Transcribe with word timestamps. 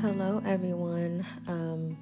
Hello, 0.00 0.40
everyone. 0.46 1.26
Um, 1.46 1.98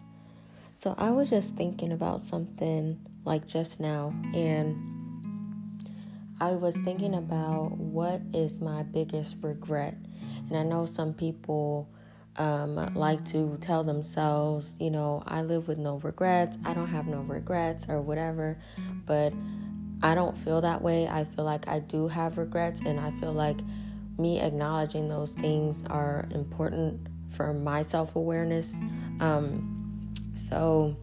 so, 0.76 0.94
I 0.96 1.10
was 1.10 1.30
just 1.30 1.56
thinking 1.56 1.90
about 1.90 2.20
something 2.22 2.96
like 3.24 3.48
just 3.48 3.80
now, 3.80 4.14
and 4.32 4.76
I 6.40 6.52
was 6.52 6.76
thinking 6.76 7.16
about 7.16 7.72
what 7.72 8.20
is 8.32 8.60
my 8.60 8.84
biggest 8.84 9.34
regret. 9.40 9.96
And 10.48 10.56
I 10.56 10.62
know 10.62 10.86
some 10.86 11.12
people 11.12 11.88
um, 12.36 12.76
like 12.94 13.24
to 13.32 13.58
tell 13.60 13.82
themselves, 13.82 14.76
you 14.78 14.92
know, 14.92 15.24
I 15.26 15.42
live 15.42 15.66
with 15.66 15.78
no 15.78 15.96
regrets, 15.96 16.56
I 16.64 16.74
don't 16.74 16.86
have 16.86 17.08
no 17.08 17.22
regrets, 17.22 17.86
or 17.88 18.00
whatever. 18.00 18.58
But 19.06 19.32
I 20.04 20.14
don't 20.14 20.38
feel 20.38 20.60
that 20.60 20.82
way. 20.82 21.08
I 21.08 21.24
feel 21.24 21.44
like 21.44 21.66
I 21.66 21.80
do 21.80 22.06
have 22.06 22.38
regrets, 22.38 22.80
and 22.80 23.00
I 23.00 23.10
feel 23.18 23.32
like 23.32 23.58
me 24.18 24.38
acknowledging 24.38 25.08
those 25.08 25.32
things 25.32 25.82
are 25.90 26.28
important 26.30 27.08
for 27.30 27.52
my 27.52 27.82
self 27.82 28.16
awareness. 28.16 28.74
Um, 29.20 30.12
so 30.34 30.96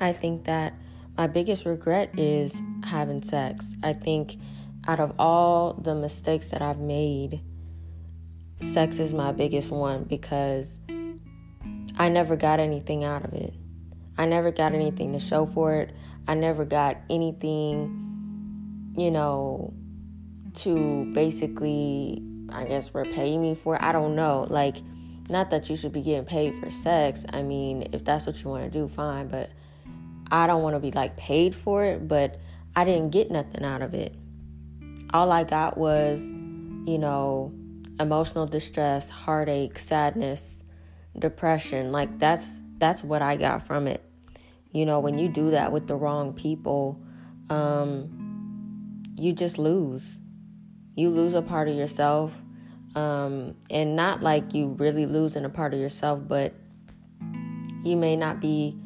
I 0.00 0.12
think 0.12 0.44
that 0.44 0.74
my 1.16 1.26
biggest 1.26 1.66
regret 1.66 2.18
is 2.18 2.60
having 2.84 3.22
sex. 3.22 3.76
I 3.82 3.92
think 3.92 4.36
out 4.86 4.98
of 4.98 5.12
all 5.18 5.74
the 5.74 5.94
mistakes 5.94 6.48
that 6.48 6.62
I've 6.62 6.80
made, 6.80 7.40
sex 8.60 8.98
is 8.98 9.12
my 9.12 9.32
biggest 9.32 9.70
one 9.70 10.04
because 10.04 10.78
I 11.98 12.08
never 12.08 12.36
got 12.36 12.60
anything 12.60 13.04
out 13.04 13.24
of 13.24 13.32
it. 13.34 13.54
I 14.16 14.26
never 14.26 14.50
got 14.50 14.74
anything 14.74 15.12
to 15.12 15.18
show 15.18 15.46
for 15.46 15.74
it. 15.76 15.94
I 16.26 16.34
never 16.34 16.64
got 16.64 16.98
anything, 17.10 18.92
you 18.96 19.10
know, 19.10 19.72
to 20.54 21.10
basically, 21.12 22.22
I 22.50 22.64
guess, 22.64 22.94
repay 22.94 23.36
me 23.38 23.54
for. 23.54 23.82
I 23.82 23.92
don't 23.92 24.14
know. 24.14 24.46
Like, 24.48 24.76
not 25.28 25.50
that 25.50 25.70
you 25.70 25.76
should 25.76 25.92
be 25.92 26.02
getting 26.02 26.24
paid 26.24 26.54
for 26.56 26.70
sex. 26.70 27.24
I 27.32 27.42
mean, 27.42 27.88
if 27.92 28.04
that's 28.04 28.26
what 28.26 28.42
you 28.42 28.50
want 28.50 28.64
to 28.64 28.70
do, 28.70 28.88
fine. 28.88 29.28
But 29.28 29.50
I 30.30 30.46
don't 30.46 30.62
want 30.62 30.76
to 30.76 30.80
be 30.80 30.90
like 30.90 31.16
paid 31.16 31.54
for 31.54 31.84
it. 31.84 32.08
But 32.08 32.40
I 32.74 32.84
didn't 32.84 33.10
get 33.10 33.30
nothing 33.30 33.64
out 33.64 33.82
of 33.82 33.94
it. 33.94 34.14
All 35.14 35.30
I 35.30 35.44
got 35.44 35.76
was, 35.76 36.22
you 36.22 36.98
know, 36.98 37.52
emotional 38.00 38.46
distress, 38.46 39.10
heartache, 39.10 39.78
sadness, 39.78 40.64
depression. 41.18 41.92
Like 41.92 42.18
that's 42.18 42.60
that's 42.78 43.04
what 43.04 43.22
I 43.22 43.36
got 43.36 43.66
from 43.66 43.86
it. 43.86 44.02
You 44.72 44.86
know, 44.86 45.00
when 45.00 45.18
you 45.18 45.28
do 45.28 45.50
that 45.50 45.70
with 45.70 45.86
the 45.86 45.96
wrong 45.96 46.32
people, 46.32 47.02
um, 47.50 49.02
you 49.16 49.32
just 49.32 49.58
lose. 49.58 50.18
You 50.96 51.10
lose 51.10 51.34
a 51.34 51.42
part 51.42 51.68
of 51.68 51.76
yourself 51.76 52.32
um, 52.94 53.54
and 53.70 53.96
not 53.96 54.22
like 54.22 54.54
you 54.54 54.68
really 54.78 55.06
losing 55.06 55.44
a 55.44 55.48
part 55.48 55.74
of 55.74 55.80
yourself, 55.80 56.20
but 56.26 56.54
you 57.84 57.96
may 57.96 58.16
not 58.16 58.40
be 58.40 58.76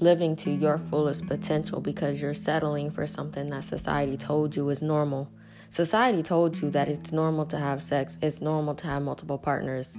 living 0.00 0.34
to 0.34 0.50
your 0.50 0.78
fullest 0.78 1.26
potential 1.26 1.80
because 1.80 2.20
you're 2.20 2.34
settling 2.34 2.90
for 2.90 3.06
something 3.06 3.50
that 3.50 3.64
society 3.64 4.16
told 4.16 4.56
you 4.56 4.68
is 4.70 4.82
normal. 4.82 5.30
Society 5.68 6.22
told 6.22 6.60
you 6.60 6.70
that 6.70 6.88
it's 6.88 7.12
normal 7.12 7.46
to 7.46 7.56
have 7.58 7.80
sex, 7.80 8.18
it's 8.20 8.40
normal 8.42 8.74
to 8.74 8.86
have 8.86 9.02
multiple 9.02 9.38
partners. 9.38 9.96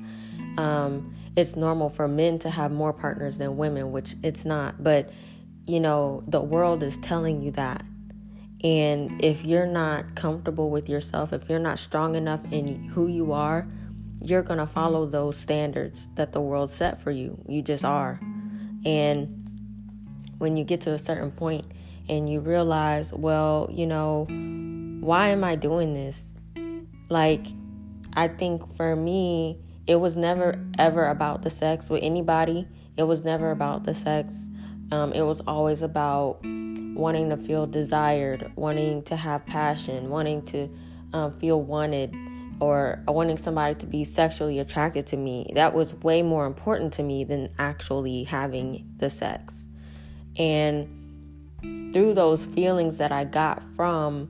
Um, 0.57 1.15
it's 1.35 1.55
normal 1.55 1.89
for 1.89 2.07
men 2.07 2.37
to 2.39 2.49
have 2.51 2.71
more 2.71 2.93
partners 2.93 3.39
than 3.39 3.57
women, 3.57 3.91
which 3.91 4.15
it's 4.21 4.45
not. 4.45 4.83
But, 4.83 5.11
you 5.65 5.79
know, 5.79 6.23
the 6.27 6.41
world 6.41 6.83
is 6.83 6.97
telling 6.97 7.41
you 7.41 7.51
that. 7.51 7.83
And 8.63 9.21
if 9.23 9.45
you're 9.45 9.65
not 9.65 10.15
comfortable 10.15 10.69
with 10.69 10.87
yourself, 10.87 11.33
if 11.33 11.49
you're 11.49 11.59
not 11.59 11.79
strong 11.79 12.15
enough 12.15 12.45
in 12.51 12.85
who 12.89 13.07
you 13.07 13.33
are, 13.33 13.67
you're 14.21 14.41
going 14.41 14.59
to 14.59 14.67
follow 14.67 15.05
those 15.05 15.35
standards 15.37 16.07
that 16.15 16.31
the 16.31 16.39
world 16.39 16.71
set 16.71 17.01
for 17.01 17.11
you. 17.11 17.43
You 17.47 17.61
just 17.61 17.83
are. 17.83 18.19
And 18.85 19.39
when 20.37 20.55
you 20.55 20.63
get 20.63 20.81
to 20.81 20.93
a 20.93 20.97
certain 20.97 21.31
point 21.31 21.67
and 22.07 22.29
you 22.29 22.39
realize, 22.39 23.11
well, 23.11 23.69
you 23.71 23.85
know, 23.85 24.25
why 25.01 25.27
am 25.27 25.43
I 25.43 25.55
doing 25.55 25.93
this? 25.93 26.37
Like, 27.09 27.47
I 28.13 28.29
think 28.29 28.75
for 28.75 28.95
me, 28.95 29.59
it 29.87 29.97
was 29.97 30.15
never 30.15 30.63
ever 30.77 31.07
about 31.07 31.41
the 31.41 31.49
sex 31.49 31.89
with 31.89 32.01
anybody. 32.01 32.67
It 32.95 33.03
was 33.03 33.25
never 33.25 33.51
about 33.51 33.83
the 33.83 33.93
sex. 33.93 34.49
Um, 34.91 35.13
it 35.13 35.21
was 35.21 35.41
always 35.47 35.81
about 35.81 36.39
wanting 36.43 37.29
to 37.29 37.37
feel 37.37 37.65
desired, 37.65 38.51
wanting 38.55 39.03
to 39.03 39.15
have 39.15 39.45
passion, 39.45 40.09
wanting 40.09 40.43
to 40.45 40.69
um, 41.13 41.37
feel 41.39 41.61
wanted, 41.61 42.13
or 42.59 43.03
wanting 43.07 43.37
somebody 43.37 43.75
to 43.75 43.85
be 43.85 44.03
sexually 44.03 44.59
attracted 44.59 45.07
to 45.07 45.17
me. 45.17 45.51
That 45.55 45.73
was 45.73 45.93
way 45.95 46.21
more 46.21 46.45
important 46.45 46.93
to 46.93 47.03
me 47.03 47.23
than 47.23 47.49
actually 47.57 48.23
having 48.23 48.87
the 48.97 49.09
sex. 49.09 49.67
And 50.37 51.91
through 51.93 52.13
those 52.13 52.45
feelings 52.45 52.97
that 52.97 53.11
I 53.11 53.23
got 53.23 53.63
from 53.63 54.29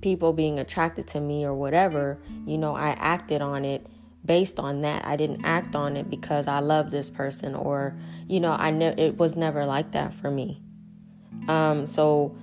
people 0.00 0.32
being 0.32 0.58
attracted 0.58 1.06
to 1.08 1.20
me 1.20 1.44
or 1.44 1.54
whatever, 1.54 2.20
you 2.46 2.58
know, 2.58 2.74
I 2.74 2.90
acted 2.90 3.40
on 3.40 3.64
it 3.64 3.86
based 4.24 4.58
on 4.60 4.82
that. 4.82 5.04
I 5.06 5.16
didn't 5.16 5.44
act 5.44 5.74
on 5.74 5.96
it 5.96 6.08
because 6.08 6.46
I 6.46 6.60
love 6.60 6.90
this 6.90 7.10
person 7.10 7.54
or, 7.54 7.96
you 8.28 8.40
know, 8.40 8.52
I 8.52 8.70
ne- 8.70 8.94
it 8.96 9.18
was 9.18 9.36
never 9.36 9.66
like 9.66 9.92
that 9.92 10.14
for 10.14 10.30
me. 10.30 10.62
Um, 11.48 11.86
so 11.86 12.36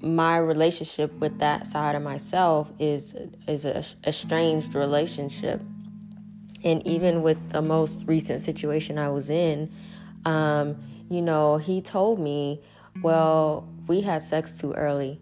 my 0.00 0.38
relationship 0.38 1.12
with 1.14 1.38
that 1.38 1.66
side 1.66 1.94
of 1.94 2.02
myself 2.02 2.72
is 2.78 3.14
is 3.46 3.64
a 3.64 3.84
estranged 4.06 4.74
relationship. 4.74 5.60
And 6.64 6.84
even 6.86 7.22
with 7.22 7.50
the 7.50 7.62
most 7.62 8.04
recent 8.06 8.40
situation 8.40 8.98
I 8.98 9.08
was 9.10 9.30
in, 9.30 9.70
um, 10.24 10.76
you 11.08 11.22
know, 11.22 11.58
he 11.58 11.80
told 11.80 12.18
me, 12.18 12.60
"Well, 13.02 13.68
we 13.86 14.00
had 14.00 14.22
sex 14.22 14.58
too 14.58 14.72
early." 14.72 15.20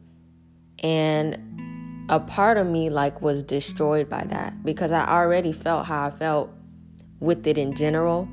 And 0.82 1.65
a 2.08 2.20
part 2.20 2.56
of 2.56 2.66
me 2.66 2.90
like 2.90 3.20
was 3.20 3.42
destroyed 3.42 4.08
by 4.08 4.24
that 4.24 4.62
because 4.64 4.92
I 4.92 5.06
already 5.06 5.52
felt 5.52 5.86
how 5.86 6.06
I 6.06 6.10
felt 6.10 6.50
with 7.20 7.46
it 7.46 7.58
in 7.58 7.74
general. 7.74 8.28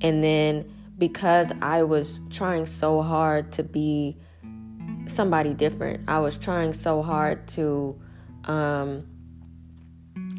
And 0.00 0.22
then 0.24 0.70
because 0.98 1.52
I 1.62 1.82
was 1.84 2.20
trying 2.30 2.66
so 2.66 3.02
hard 3.02 3.52
to 3.52 3.62
be 3.62 4.16
somebody 5.06 5.54
different. 5.54 6.08
I 6.08 6.20
was 6.20 6.36
trying 6.36 6.72
so 6.72 7.02
hard 7.02 7.46
to 7.48 8.00
um, 8.44 9.06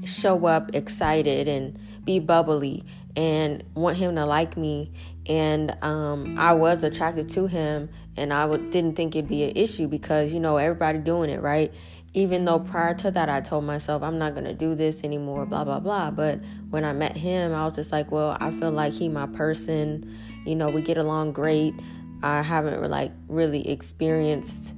show 0.05 0.45
up 0.45 0.73
excited 0.73 1.47
and 1.47 1.79
be 2.03 2.19
bubbly 2.19 2.83
and 3.15 3.63
want 3.75 3.97
him 3.97 4.15
to 4.15 4.25
like 4.25 4.57
me. 4.57 4.91
And 5.25 5.75
um, 5.83 6.37
I 6.37 6.53
was 6.53 6.83
attracted 6.83 7.29
to 7.31 7.47
him, 7.47 7.89
and 8.17 8.33
I 8.33 8.41
w- 8.41 8.69
didn't 8.69 8.95
think 8.95 9.15
it'd 9.15 9.29
be 9.29 9.43
an 9.43 9.55
issue 9.55 9.87
because 9.87 10.33
you 10.33 10.39
know 10.39 10.57
everybody 10.57 10.97
doing 10.97 11.29
it, 11.29 11.41
right? 11.41 11.73
Even 12.15 12.45
though 12.45 12.59
prior 12.59 12.93
to 12.93 13.09
that 13.11 13.27
I 13.27 13.41
told 13.41 13.63
myself 13.63 14.03
I'm 14.03 14.19
not 14.19 14.35
gonna 14.35 14.53
do 14.53 14.75
this 14.75 15.03
anymore, 15.03 15.45
blah 15.45 15.63
blah 15.63 15.79
blah. 15.79 16.11
But 16.11 16.39
when 16.69 16.85
I 16.85 16.93
met 16.93 17.17
him, 17.17 17.53
I 17.53 17.65
was 17.65 17.75
just 17.75 17.91
like, 17.91 18.11
well, 18.11 18.37
I 18.39 18.51
feel 18.51 18.71
like 18.71 18.93
he 18.93 19.09
my 19.09 19.25
person 19.27 20.15
you 20.45 20.55
know, 20.55 20.69
we 20.69 20.81
get 20.81 20.97
along 20.97 21.33
great. 21.33 21.73
I 22.21 22.41
haven't 22.41 22.89
like 22.89 23.11
really 23.27 23.67
experienced 23.67 24.75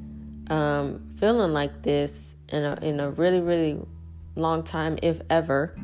um, 0.49 1.09
feeling 1.19 1.53
like 1.53 1.83
this 1.83 2.35
in 2.49 2.63
a 2.63 2.77
in 2.81 2.99
a 2.99 3.09
really 3.11 3.41
really 3.41 3.79
long 4.35 4.63
time, 4.63 4.97
if 5.01 5.21
ever. 5.29 5.75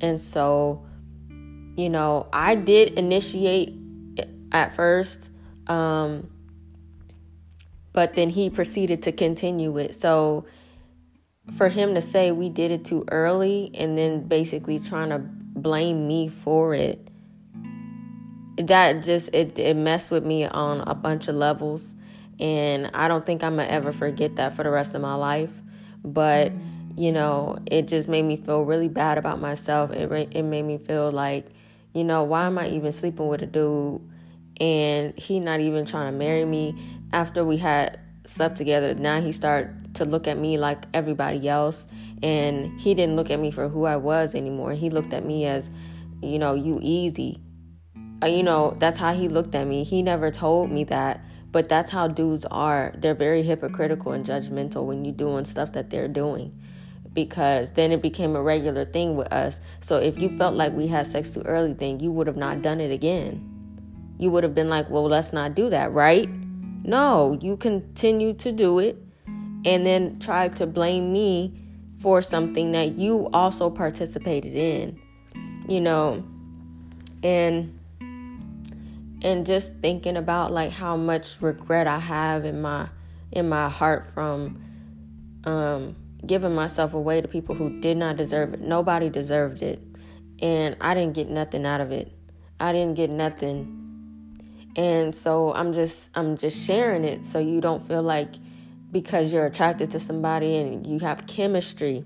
And 0.00 0.20
so, 0.20 0.86
you 1.76 1.88
know, 1.88 2.28
I 2.32 2.54
did 2.54 2.98
initiate 2.98 3.74
at 4.52 4.74
first, 4.74 5.30
um, 5.66 6.30
but 7.92 8.14
then 8.14 8.30
he 8.30 8.48
proceeded 8.48 9.02
to 9.02 9.12
continue 9.12 9.76
it. 9.78 9.94
So, 9.94 10.46
for 11.56 11.68
him 11.68 11.94
to 11.94 12.00
say 12.00 12.30
we 12.30 12.48
did 12.48 12.70
it 12.70 12.84
too 12.84 13.04
early 13.10 13.70
and 13.74 13.96
then 13.96 14.26
basically 14.26 14.78
trying 14.78 15.08
to 15.10 15.18
blame 15.18 16.06
me 16.06 16.28
for 16.28 16.74
it 16.74 17.08
that 18.58 19.02
just 19.02 19.30
it, 19.32 19.58
it 19.58 19.76
messed 19.76 20.10
with 20.10 20.24
me 20.24 20.44
on 20.44 20.80
a 20.82 20.94
bunch 20.94 21.28
of 21.28 21.36
levels. 21.36 21.94
And 22.40 22.90
i 22.94 23.08
don't 23.08 23.26
think 23.26 23.42
i'm 23.42 23.56
gonna 23.56 23.68
ever 23.68 23.90
forget 23.90 24.36
that 24.36 24.54
for 24.54 24.62
the 24.62 24.70
rest 24.70 24.94
of 24.94 25.00
my 25.00 25.14
life. 25.14 25.50
But 26.04 26.52
you 26.96 27.12
know 27.12 27.58
it 27.66 27.88
just 27.88 28.08
made 28.08 28.22
me 28.22 28.36
feel 28.36 28.62
really 28.62 28.88
bad 28.88 29.18
about 29.18 29.40
myself. 29.40 29.90
It, 29.92 30.10
it 30.32 30.42
made 30.42 30.62
me 30.62 30.78
feel 30.78 31.10
like 31.10 31.46
you 31.94 32.04
know 32.04 32.24
why 32.24 32.46
am 32.46 32.58
i 32.58 32.68
even 32.68 32.92
sleeping 32.92 33.28
with 33.28 33.42
a 33.42 33.46
dude? 33.46 34.00
And 34.60 35.16
he 35.18 35.38
not 35.40 35.60
even 35.60 35.86
trying 35.86 36.12
to 36.12 36.18
marry 36.18 36.44
me. 36.44 36.74
After 37.12 37.44
we 37.44 37.56
had 37.56 38.00
slept 38.24 38.56
together 38.56 38.94
now 38.94 39.20
he 39.20 39.32
started 39.32 39.74
to 39.94 40.04
look 40.04 40.26
at 40.28 40.38
me 40.38 40.58
like 40.58 40.84
everybody 40.94 41.48
else 41.48 41.86
and 42.22 42.78
he 42.80 42.94
didn't 42.94 43.16
look 43.16 43.30
at 43.30 43.40
me 43.40 43.50
for 43.50 43.68
who 43.68 43.84
i 43.84 43.96
was 43.96 44.34
anymore 44.34 44.72
he 44.72 44.90
looked 44.90 45.12
at 45.12 45.24
me 45.24 45.44
as 45.46 45.70
you 46.22 46.38
know 46.38 46.54
you 46.54 46.78
easy 46.82 47.40
uh, 48.20 48.26
you 48.26 48.42
know, 48.42 48.76
that's 48.80 48.98
how 48.98 49.14
he 49.14 49.28
looked 49.28 49.54
at 49.54 49.66
me. 49.66 49.84
He 49.84 50.02
never 50.02 50.30
told 50.30 50.72
me 50.72 50.84
that, 50.84 51.24
but 51.52 51.68
that's 51.68 51.90
how 51.90 52.08
dudes 52.08 52.44
are. 52.50 52.92
They're 52.96 53.14
very 53.14 53.42
hypocritical 53.42 54.12
and 54.12 54.26
judgmental 54.26 54.84
when 54.84 55.04
you're 55.04 55.14
doing 55.14 55.44
stuff 55.44 55.72
that 55.72 55.90
they're 55.90 56.08
doing 56.08 56.58
because 57.14 57.72
then 57.72 57.92
it 57.92 58.02
became 58.02 58.36
a 58.36 58.42
regular 58.42 58.84
thing 58.84 59.16
with 59.16 59.32
us. 59.32 59.60
So 59.80 59.98
if 59.98 60.18
you 60.18 60.36
felt 60.36 60.54
like 60.54 60.72
we 60.72 60.88
had 60.88 61.06
sex 61.06 61.30
too 61.30 61.42
early, 61.42 61.72
then 61.72 62.00
you 62.00 62.10
would 62.12 62.26
have 62.26 62.36
not 62.36 62.60
done 62.60 62.80
it 62.80 62.90
again. 62.90 63.44
You 64.18 64.30
would 64.30 64.42
have 64.42 64.54
been 64.54 64.68
like, 64.68 64.90
well, 64.90 65.06
let's 65.06 65.32
not 65.32 65.54
do 65.54 65.70
that, 65.70 65.92
right? 65.92 66.28
No, 66.82 67.38
you 67.40 67.56
continue 67.56 68.34
to 68.34 68.50
do 68.50 68.80
it 68.80 69.00
and 69.64 69.84
then 69.84 70.18
try 70.18 70.48
to 70.48 70.66
blame 70.66 71.12
me 71.12 71.54
for 71.98 72.22
something 72.22 72.72
that 72.72 72.96
you 72.98 73.28
also 73.32 73.70
participated 73.70 74.54
in. 74.54 75.00
You 75.68 75.80
know, 75.80 76.24
and 77.22 77.78
and 79.22 79.44
just 79.44 79.74
thinking 79.80 80.16
about 80.16 80.52
like 80.52 80.70
how 80.70 80.96
much 80.96 81.40
regret 81.40 81.86
I 81.86 81.98
have 81.98 82.44
in 82.44 82.60
my 82.60 82.88
in 83.32 83.48
my 83.48 83.68
heart 83.68 84.06
from 84.06 84.62
um, 85.44 85.96
giving 86.26 86.54
myself 86.54 86.94
away 86.94 87.20
to 87.20 87.28
people 87.28 87.54
who 87.54 87.80
did 87.80 87.96
not 87.96 88.16
deserve 88.16 88.54
it. 88.54 88.60
Nobody 88.60 89.10
deserved 89.10 89.62
it, 89.62 89.80
and 90.40 90.76
I 90.80 90.94
didn't 90.94 91.14
get 91.14 91.28
nothing 91.28 91.66
out 91.66 91.80
of 91.80 91.92
it. 91.92 92.12
I 92.60 92.72
didn't 92.72 92.94
get 92.94 93.10
nothing, 93.10 94.72
and 94.76 95.14
so 95.14 95.52
I'm 95.52 95.72
just 95.72 96.10
I'm 96.14 96.36
just 96.36 96.64
sharing 96.66 97.04
it 97.04 97.24
so 97.24 97.38
you 97.38 97.60
don't 97.60 97.86
feel 97.86 98.02
like 98.02 98.34
because 98.90 99.32
you're 99.32 99.46
attracted 99.46 99.90
to 99.92 100.00
somebody 100.00 100.56
and 100.56 100.86
you 100.86 100.98
have 101.00 101.26
chemistry 101.26 102.04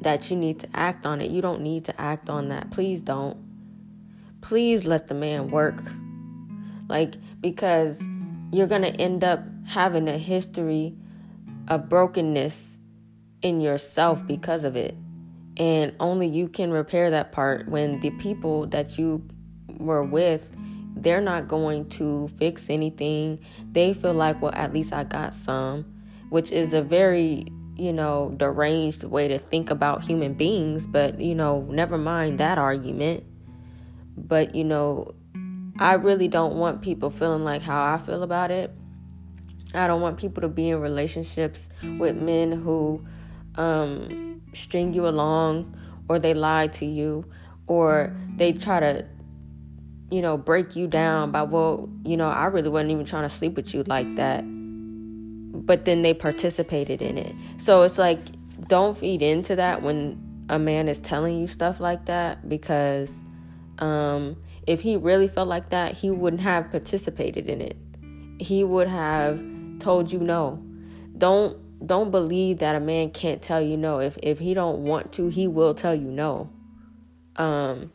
that 0.00 0.30
you 0.30 0.36
need 0.36 0.60
to 0.60 0.68
act 0.74 1.06
on 1.06 1.20
it. 1.20 1.30
You 1.30 1.42
don't 1.42 1.62
need 1.62 1.84
to 1.86 2.00
act 2.00 2.30
on 2.30 2.48
that. 2.48 2.70
Please 2.70 3.02
don't 3.02 3.48
please 4.40 4.84
let 4.84 5.08
the 5.08 5.14
man 5.14 5.50
work. 5.50 5.82
Like, 6.88 7.14
because 7.40 8.02
you're 8.52 8.66
going 8.66 8.82
to 8.82 8.94
end 9.00 9.24
up 9.24 9.40
having 9.66 10.08
a 10.08 10.18
history 10.18 10.94
of 11.68 11.88
brokenness 11.88 12.78
in 13.42 13.60
yourself 13.60 14.26
because 14.26 14.64
of 14.64 14.76
it. 14.76 14.96
And 15.56 15.94
only 16.00 16.28
you 16.28 16.48
can 16.48 16.70
repair 16.70 17.10
that 17.10 17.32
part 17.32 17.68
when 17.68 18.00
the 18.00 18.10
people 18.10 18.66
that 18.68 18.96
you 18.96 19.26
were 19.78 20.04
with, 20.04 20.50
they're 21.02 21.20
not 21.20 21.48
going 21.48 21.88
to 21.90 22.28
fix 22.36 22.68
anything. 22.70 23.40
They 23.72 23.94
feel 23.94 24.14
like, 24.14 24.40
well, 24.42 24.52
at 24.54 24.72
least 24.72 24.92
I 24.92 25.04
got 25.04 25.34
some, 25.34 25.84
which 26.30 26.52
is 26.52 26.72
a 26.72 26.82
very, 26.82 27.46
you 27.76 27.92
know, 27.92 28.34
deranged 28.36 29.04
way 29.04 29.28
to 29.28 29.38
think 29.38 29.70
about 29.70 30.02
human 30.04 30.34
beings. 30.34 30.86
But, 30.86 31.20
you 31.20 31.34
know, 31.34 31.62
never 31.70 31.98
mind 31.98 32.38
that 32.38 32.58
argument. 32.58 33.24
But, 34.16 34.54
you 34.54 34.64
know, 34.64 35.14
I 35.78 35.94
really 35.94 36.28
don't 36.28 36.56
want 36.56 36.82
people 36.82 37.10
feeling 37.10 37.44
like 37.44 37.62
how 37.62 37.94
I 37.94 37.98
feel 37.98 38.22
about 38.22 38.50
it. 38.50 38.72
I 39.74 39.86
don't 39.86 40.00
want 40.00 40.18
people 40.18 40.40
to 40.40 40.48
be 40.48 40.70
in 40.70 40.80
relationships 40.80 41.68
with 41.98 42.16
men 42.16 42.52
who 42.52 43.06
um, 43.54 44.40
string 44.54 44.94
you 44.94 45.06
along 45.06 45.76
or 46.08 46.18
they 46.18 46.34
lie 46.34 46.68
to 46.68 46.86
you 46.86 47.26
or 47.66 48.16
they 48.36 48.52
try 48.52 48.80
to, 48.80 49.06
you 50.10 50.22
know, 50.22 50.36
break 50.36 50.76
you 50.76 50.86
down 50.86 51.30
by, 51.30 51.42
well, 51.42 51.88
you 52.04 52.16
know, 52.16 52.28
I 52.28 52.46
really 52.46 52.70
wasn't 52.70 52.92
even 52.92 53.04
trying 53.04 53.24
to 53.24 53.28
sleep 53.28 53.56
with 53.56 53.74
you 53.74 53.82
like 53.84 54.16
that. 54.16 54.42
But 54.42 55.84
then 55.84 56.02
they 56.02 56.14
participated 56.14 57.02
in 57.02 57.18
it. 57.18 57.34
So 57.58 57.82
it's 57.82 57.98
like, 57.98 58.20
don't 58.68 58.96
feed 58.96 59.22
into 59.22 59.56
that 59.56 59.82
when 59.82 60.18
a 60.48 60.58
man 60.58 60.88
is 60.88 61.00
telling 61.00 61.38
you 61.38 61.46
stuff 61.46 61.78
like 61.80 62.06
that 62.06 62.48
because 62.48 63.24
um, 63.78 64.36
if 64.66 64.80
he 64.80 64.96
really 64.96 65.28
felt 65.28 65.48
like 65.48 65.70
that, 65.70 65.94
he 65.94 66.10
wouldn't 66.10 66.42
have 66.42 66.70
participated 66.70 67.48
in 67.48 67.60
it. 67.60 67.76
He 68.40 68.64
would 68.64 68.88
have 68.88 69.40
told 69.78 70.12
you 70.12 70.18
no. 70.20 70.62
Don't 71.16 71.58
don't 71.86 72.10
believe 72.10 72.58
that 72.58 72.74
a 72.74 72.80
man 72.80 73.10
can't 73.10 73.40
tell 73.40 73.60
you 73.60 73.76
no. 73.76 73.98
If 74.00 74.16
if 74.22 74.38
he 74.38 74.54
don't 74.54 74.84
want 74.84 75.12
to, 75.14 75.28
he 75.28 75.46
will 75.46 75.74
tell 75.74 75.94
you 75.94 76.10
no. 76.10 76.50
Um, 77.36 77.92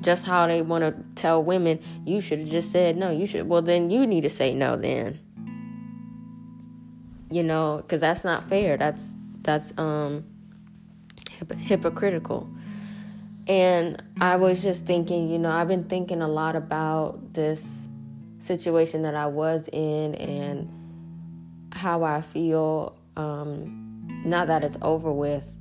just 0.00 0.26
how 0.26 0.46
they 0.46 0.62
want 0.62 0.82
to 0.82 0.94
tell 1.20 1.42
women, 1.42 1.80
you 2.04 2.20
should 2.20 2.40
have 2.40 2.48
just 2.48 2.72
said 2.72 2.96
no. 2.96 3.10
You 3.10 3.26
should. 3.26 3.48
Well, 3.48 3.62
then 3.62 3.90
you 3.90 4.06
need 4.06 4.22
to 4.22 4.30
say 4.30 4.54
no. 4.54 4.76
Then, 4.76 5.18
you 7.30 7.42
know, 7.42 7.78
because 7.78 8.00
that's 8.00 8.24
not 8.24 8.48
fair. 8.48 8.76
That's 8.76 9.14
that's 9.42 9.72
um 9.76 10.24
hypocritical. 11.58 12.48
And 13.46 14.02
I 14.20 14.36
was 14.36 14.62
just 14.62 14.84
thinking, 14.84 15.30
you 15.30 15.38
know, 15.38 15.50
I've 15.50 15.68
been 15.68 15.84
thinking 15.84 16.20
a 16.20 16.28
lot 16.28 16.54
about 16.54 17.32
this 17.32 17.88
situation 18.38 19.02
that 19.02 19.14
I 19.14 19.26
was 19.26 19.68
in 19.72 20.14
and 20.16 20.68
how 21.72 22.02
I 22.02 22.20
feel 22.20 22.98
um, 23.16 24.22
now 24.24 24.44
that 24.44 24.64
it's 24.64 24.76
over 24.82 25.10
with. 25.10 25.54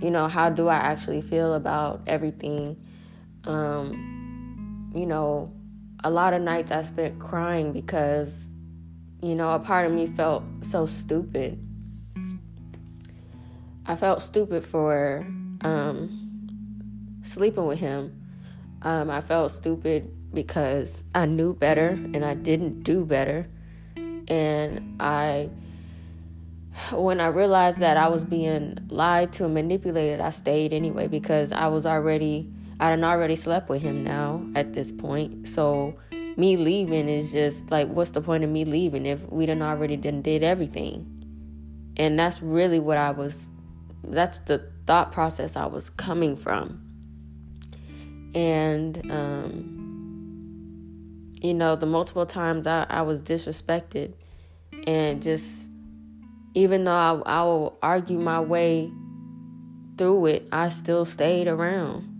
You 0.00 0.10
know, 0.10 0.28
how 0.28 0.48
do 0.48 0.68
I 0.68 0.76
actually 0.76 1.20
feel 1.20 1.54
about 1.54 2.02
everything? 2.06 2.76
Um, 3.44 4.92
you 4.94 5.06
know, 5.06 5.52
a 6.04 6.10
lot 6.10 6.32
of 6.32 6.42
nights 6.42 6.70
I 6.70 6.82
spent 6.82 7.18
crying 7.18 7.72
because, 7.72 8.48
you 9.22 9.34
know, 9.34 9.52
a 9.52 9.58
part 9.58 9.86
of 9.86 9.92
me 9.92 10.06
felt 10.06 10.44
so 10.62 10.86
stupid. 10.86 11.64
I 13.86 13.96
felt 13.96 14.22
stupid 14.22 14.64
for 14.64 15.26
um, 15.62 17.18
sleeping 17.22 17.66
with 17.66 17.78
him. 17.78 18.14
Um, 18.82 19.10
I 19.10 19.20
felt 19.20 19.50
stupid 19.50 20.10
because 20.32 21.04
I 21.14 21.26
knew 21.26 21.54
better 21.54 21.88
and 21.88 22.24
I 22.24 22.34
didn't 22.34 22.82
do 22.82 23.04
better. 23.04 23.48
And 24.28 24.96
I, 25.00 25.50
when 26.92 27.20
I 27.20 27.28
realized 27.28 27.80
that 27.80 27.96
I 27.96 28.08
was 28.08 28.24
being 28.24 28.78
lied 28.90 29.32
to 29.34 29.46
and 29.46 29.54
manipulated, 29.54 30.20
I 30.20 30.30
stayed 30.30 30.72
anyway 30.72 31.08
because 31.08 31.50
I 31.50 31.68
was 31.68 31.86
already, 31.86 32.52
I 32.80 32.90
had 32.90 33.02
already 33.02 33.36
slept 33.36 33.68
with 33.68 33.82
him 33.82 34.04
now 34.04 34.42
at 34.54 34.72
this 34.72 34.92
point. 34.92 35.48
So 35.48 35.96
me 36.36 36.56
leaving 36.56 37.08
is 37.08 37.32
just 37.32 37.70
like, 37.70 37.88
what's 37.88 38.10
the 38.10 38.20
point 38.20 38.44
of 38.44 38.50
me 38.50 38.64
leaving 38.64 39.06
if 39.06 39.28
we 39.30 39.46
done 39.46 39.62
already 39.62 39.96
done 39.96 40.22
did 40.22 40.42
everything? 40.42 41.14
And 41.96 42.18
that's 42.18 42.40
really 42.40 42.78
what 42.78 42.96
I 42.96 43.10
was, 43.10 43.48
that's 44.04 44.38
the 44.40 44.70
thought 44.86 45.12
process 45.12 45.56
I 45.56 45.66
was 45.66 45.90
coming 45.90 46.36
from 46.36 46.88
and 48.34 49.10
um, 49.10 49.74
you 51.40 51.54
know 51.54 51.76
the 51.76 51.86
multiple 51.86 52.26
times 52.26 52.66
I, 52.66 52.86
I 52.88 53.02
was 53.02 53.22
disrespected 53.22 54.14
and 54.86 55.22
just 55.22 55.70
even 56.54 56.84
though 56.84 56.92
I, 56.92 57.14
I 57.26 57.42
will 57.44 57.78
argue 57.82 58.18
my 58.18 58.40
way 58.40 58.92
through 59.96 60.26
it 60.26 60.46
i 60.52 60.68
still 60.68 61.04
stayed 61.04 61.48
around 61.48 62.17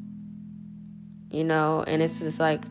you 1.30 1.44
know 1.44 1.84
and 1.86 2.02
it's 2.02 2.20
just 2.20 2.40
like 2.40 2.64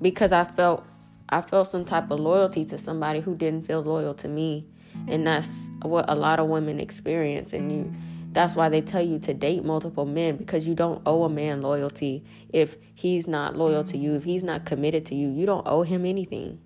because 0.00 0.32
i 0.32 0.44
felt 0.44 0.84
i 1.28 1.40
felt 1.40 1.68
some 1.68 1.84
type 1.84 2.10
of 2.10 2.20
loyalty 2.20 2.64
to 2.64 2.78
somebody 2.78 3.20
who 3.20 3.34
didn't 3.34 3.66
feel 3.66 3.82
loyal 3.82 4.14
to 4.14 4.28
me 4.28 4.66
and 5.08 5.26
that's 5.26 5.70
what 5.82 6.04
a 6.08 6.14
lot 6.14 6.38
of 6.38 6.48
women 6.48 6.78
experience 6.78 7.52
and 7.52 7.72
you 7.72 7.92
that's 8.34 8.56
why 8.56 8.68
they 8.68 8.80
tell 8.80 9.00
you 9.00 9.20
to 9.20 9.32
date 9.32 9.64
multiple 9.64 10.04
men 10.04 10.36
because 10.36 10.66
you 10.66 10.74
don't 10.74 11.00
owe 11.06 11.22
a 11.22 11.28
man 11.28 11.62
loyalty 11.62 12.24
if 12.52 12.76
he's 12.92 13.28
not 13.28 13.56
loyal 13.56 13.84
to 13.84 13.96
you, 13.96 14.16
if 14.16 14.24
he's 14.24 14.42
not 14.42 14.64
committed 14.64 15.06
to 15.06 15.14
you. 15.14 15.28
You 15.28 15.46
don't 15.46 15.64
owe 15.66 15.82
him 15.82 16.04
anything. 16.04 16.60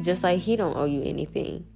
Just 0.00 0.22
like 0.22 0.38
he 0.38 0.54
don't 0.54 0.76
owe 0.76 0.84
you 0.84 1.02
anything. 1.02 1.66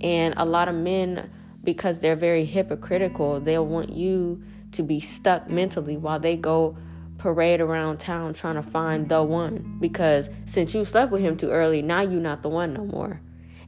And 0.00 0.34
a 0.36 0.44
lot 0.44 0.66
of 0.66 0.74
men 0.74 1.30
because 1.62 2.00
they're 2.00 2.16
very 2.16 2.44
hypocritical, 2.44 3.38
they'll 3.38 3.64
want 3.64 3.90
you 3.90 4.42
to 4.72 4.82
be 4.82 4.98
stuck 4.98 5.48
mentally 5.48 5.96
while 5.96 6.18
they 6.18 6.36
go 6.36 6.76
parade 7.22 7.60
around 7.60 7.98
town 7.98 8.34
trying 8.34 8.56
to 8.56 8.62
find 8.62 9.08
the 9.08 9.22
one 9.22 9.76
because 9.80 10.28
since 10.44 10.74
you 10.74 10.84
slept 10.84 11.12
with 11.12 11.22
him 11.22 11.36
too 11.36 11.50
early, 11.50 11.80
now 11.80 12.00
you're 12.00 12.20
not 12.20 12.42
the 12.42 12.48
one 12.48 12.74
no 12.74 12.84
more. 12.84 13.20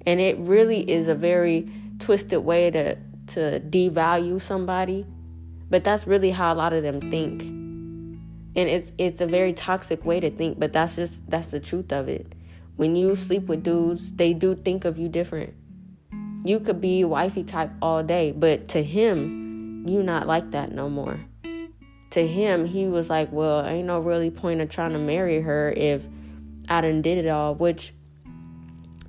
And 0.04 0.20
it 0.20 0.36
really 0.38 0.90
is 0.90 1.06
a 1.06 1.14
very 1.14 1.70
twisted 2.00 2.40
way 2.40 2.70
to 2.72 2.96
to 3.28 3.60
devalue 3.60 4.40
somebody, 4.40 5.06
but 5.70 5.84
that's 5.84 6.04
really 6.04 6.30
how 6.30 6.52
a 6.52 6.56
lot 6.56 6.72
of 6.72 6.82
them 6.82 7.00
think. 7.12 7.42
And 7.42 8.68
it's 8.68 8.90
it's 8.98 9.20
a 9.20 9.26
very 9.26 9.52
toxic 9.52 10.04
way 10.04 10.18
to 10.18 10.30
think, 10.30 10.58
but 10.58 10.72
that's 10.72 10.96
just 10.96 11.30
that's 11.30 11.52
the 11.52 11.60
truth 11.60 11.92
of 11.92 12.08
it. 12.08 12.34
When 12.74 12.96
you 12.96 13.14
sleep 13.14 13.46
with 13.46 13.62
dudes, 13.62 14.12
they 14.12 14.34
do 14.34 14.56
think 14.56 14.84
of 14.84 14.98
you 14.98 15.08
different. 15.08 15.54
You 16.44 16.58
could 16.58 16.80
be 16.80 17.04
wifey 17.04 17.44
type 17.44 17.70
all 17.80 18.02
day, 18.02 18.32
but 18.32 18.66
to 18.68 18.82
him, 18.82 19.86
you 19.86 20.02
not 20.02 20.26
like 20.26 20.50
that 20.50 20.72
no 20.72 20.90
more. 20.90 21.20
To 22.14 22.24
him, 22.24 22.64
he 22.64 22.86
was 22.86 23.10
like, 23.10 23.32
Well, 23.32 23.66
ain't 23.66 23.88
no 23.88 23.98
really 23.98 24.30
point 24.30 24.60
of 24.60 24.68
trying 24.68 24.92
to 24.92 25.00
marry 25.00 25.40
her 25.40 25.72
if 25.76 26.04
I 26.68 26.80
done 26.80 27.02
did 27.02 27.18
it 27.18 27.28
all, 27.28 27.56
which 27.56 27.92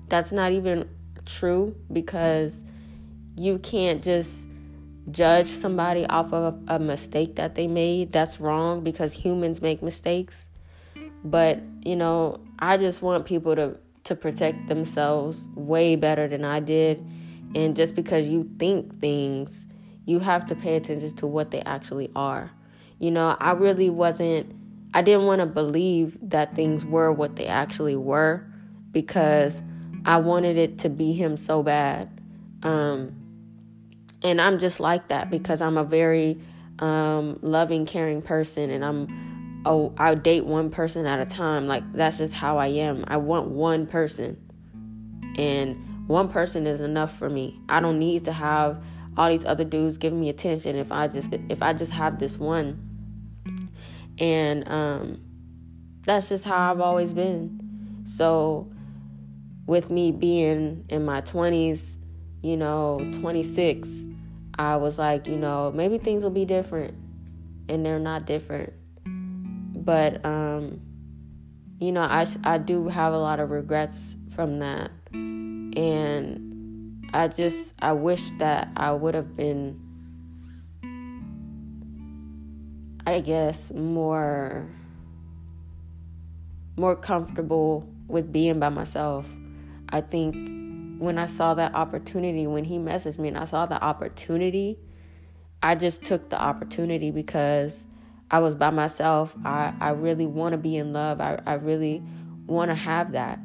that's 0.07 0.31
not 0.31 0.51
even 0.51 0.89
true 1.23 1.75
because 1.93 2.63
you 3.37 3.59
can't 3.59 4.03
just 4.03 4.49
judge 5.11 5.45
somebody 5.45 6.07
off 6.07 6.33
of 6.33 6.59
a 6.67 6.79
mistake 6.79 7.35
that 7.35 7.53
they 7.53 7.67
made. 7.67 8.11
That's 8.11 8.39
wrong 8.39 8.83
because 8.83 9.13
humans 9.13 9.61
make 9.61 9.83
mistakes. 9.83 10.49
But, 11.23 11.61
you 11.83 11.95
know, 11.95 12.39
I 12.57 12.77
just 12.77 13.03
want 13.03 13.27
people 13.27 13.55
to 13.55 13.77
to 14.05 14.15
protect 14.15 14.65
themselves 14.67 15.47
way 15.53 15.95
better 15.95 16.27
than 16.27 16.45
I 16.45 16.59
did 16.59 17.05
And 17.55 17.75
just 17.75 17.95
because 17.95 18.27
you 18.27 18.49
think 18.57 18.99
things, 18.99 19.67
you 20.05 20.19
have 20.19 20.47
to 20.47 20.55
pay 20.55 20.75
attention 20.75 21.15
to 21.17 21.27
what 21.27 21.51
they 21.51 21.61
actually 21.61 22.11
are. 22.15 22.51
You 22.99 23.11
know, 23.11 23.35
I 23.39 23.51
really 23.51 23.89
wasn't, 23.89 24.53
I 24.93 25.01
didn't 25.01 25.25
want 25.25 25.41
to 25.41 25.45
believe 25.45 26.17
that 26.21 26.55
things 26.55 26.85
were 26.85 27.11
what 27.11 27.35
they 27.35 27.47
actually 27.47 27.95
were 27.95 28.45
because 28.91 29.61
I 30.05 30.17
wanted 30.17 30.57
it 30.57 30.79
to 30.79 30.89
be 30.89 31.13
him 31.13 31.35
so 31.35 31.63
bad. 31.63 32.09
Um, 32.63 33.15
and 34.23 34.41
I'm 34.41 34.59
just 34.59 34.79
like 34.79 35.09
that 35.09 35.29
because 35.29 35.61
I'm 35.61 35.77
a 35.77 35.83
very 35.83 36.39
um, 36.79 37.39
loving, 37.41 37.85
caring 37.85 38.21
person, 38.21 38.69
and 38.69 38.83
I'm 38.83 39.61
oh 39.65 39.93
I 39.97 40.15
date 40.15 40.45
one 40.45 40.69
person 40.69 41.05
at 41.05 41.19
a 41.19 41.25
time. 41.25 41.67
Like 41.67 41.83
that's 41.93 42.17
just 42.17 42.33
how 42.33 42.57
I 42.57 42.67
am. 42.67 43.05
I 43.07 43.17
want 43.17 43.49
one 43.49 43.85
person, 43.87 44.37
and 45.37 46.07
one 46.07 46.29
person 46.29 46.67
is 46.67 46.81
enough 46.81 47.15
for 47.17 47.29
me. 47.29 47.59
I 47.69 47.79
don't 47.79 47.99
need 47.99 48.25
to 48.25 48.33
have 48.33 48.83
all 49.17 49.29
these 49.29 49.45
other 49.45 49.63
dudes 49.63 49.97
giving 49.97 50.19
me 50.19 50.29
attention 50.29 50.75
if 50.75 50.91
I 50.91 51.07
just 51.07 51.29
if 51.49 51.61
I 51.61 51.73
just 51.73 51.91
have 51.91 52.19
this 52.19 52.37
one. 52.37 52.84
And 54.19 54.67
um, 54.69 55.21
that's 56.01 56.29
just 56.29 56.45
how 56.45 56.71
I've 56.71 56.81
always 56.81 57.13
been. 57.13 58.03
So 58.05 58.71
with 59.65 59.89
me 59.89 60.11
being 60.11 60.85
in 60.89 61.05
my 61.05 61.21
20s, 61.21 61.97
you 62.41 62.55
know, 62.55 62.99
26, 63.19 64.05
I 64.57 64.77
was 64.77 64.99
like, 64.99 65.27
you 65.27 65.37
know, 65.37 65.71
maybe 65.73 65.97
things 65.97 66.23
will 66.23 66.29
be 66.29 66.45
different. 66.45 66.93
And 67.67 67.85
they're 67.85 67.99
not 67.99 68.25
different. 68.25 68.73
But, 69.05 70.23
um, 70.23 70.81
you 71.79 71.91
know, 71.91 72.01
I, 72.01 72.27
I 72.43 72.57
do 72.57 72.87
have 72.87 73.13
a 73.13 73.17
lot 73.17 73.39
of 73.39 73.49
regrets 73.49 74.15
from 74.35 74.59
that. 74.59 74.91
And 75.11 77.09
I 77.13 77.27
just, 77.27 77.73
I 77.79 77.93
wish 77.93 78.29
that 78.37 78.69
I 78.77 78.91
would 78.91 79.15
have 79.15 79.35
been, 79.35 79.81
I 83.05 83.19
guess, 83.21 83.71
more, 83.71 84.67
more 86.77 86.95
comfortable 86.95 87.87
with 88.07 88.31
being 88.31 88.59
by 88.59 88.69
myself 88.69 89.27
I 89.89 90.01
think 90.01 90.35
when 90.99 91.17
I 91.17 91.25
saw 91.25 91.53
that 91.53 91.75
opportunity, 91.75 92.47
when 92.47 92.63
he 92.63 92.77
messaged 92.77 93.17
me 93.19 93.29
and 93.29 93.37
I 93.37 93.45
saw 93.45 93.65
the 93.65 93.81
opportunity, 93.83 94.77
I 95.61 95.75
just 95.75 96.03
took 96.03 96.29
the 96.29 96.41
opportunity 96.41 97.11
because 97.11 97.87
I 98.31 98.39
was 98.39 98.55
by 98.55 98.69
myself. 98.69 99.35
I, 99.43 99.73
I 99.79 99.89
really 99.91 100.25
want 100.25 100.53
to 100.53 100.57
be 100.57 100.77
in 100.77 100.93
love. 100.93 101.21
I, 101.21 101.39
I 101.45 101.53
really 101.53 102.03
want 102.47 102.71
to 102.71 102.75
have 102.75 103.11
that. 103.11 103.39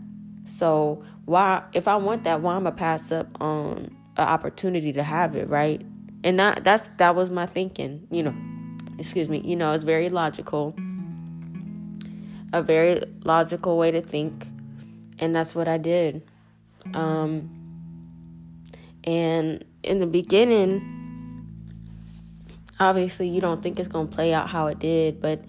So 0.45 1.05
why 1.25 1.65
if 1.73 1.87
I 1.87 1.97
want 1.97 2.25
that, 2.25 2.41
why 2.41 2.57
am 2.57 2.67
I 2.67 2.71
pass 2.71 3.13
up 3.13 3.41
on 3.41 3.97
an 4.17 4.29
opportunity 4.29 4.93
to 4.95 5.03
have 5.03 5.37
it, 5.37 5.49
right? 5.49 5.85
And 6.25 6.39
that 6.39 6.65
that's 6.65 6.89
that 6.97 7.15
was 7.15 7.31
my 7.31 7.47
thinking, 7.47 8.07
you 8.11 8.23
know. 8.23 8.50
Excuse 9.01 9.29
me, 9.29 9.41
you 9.45 9.57
know, 9.57 9.73
it's 9.73 9.83
very 9.83 10.11
logical. 10.11 10.75
A 12.53 12.63
very 12.63 13.03
logical 13.25 13.79
way 13.79 13.91
to 13.91 14.03
think. 14.03 14.47
And 15.19 15.35
that's 15.35 15.55
what 15.55 15.67
I 15.69 15.79
did. 15.79 16.23
Um, 16.95 17.51
and 19.05 19.65
in 19.83 19.99
the 19.99 20.07
beginning, 20.07 21.47
obviously, 22.79 23.29
you 23.29 23.41
don't 23.41 23.63
think 23.63 23.79
it's 23.79 23.89
going 23.89 24.09
to 24.09 24.15
play 24.15 24.35
out 24.35 24.51
how 24.51 24.67
it 24.67 24.79
did, 24.79 25.21
but 25.21 25.43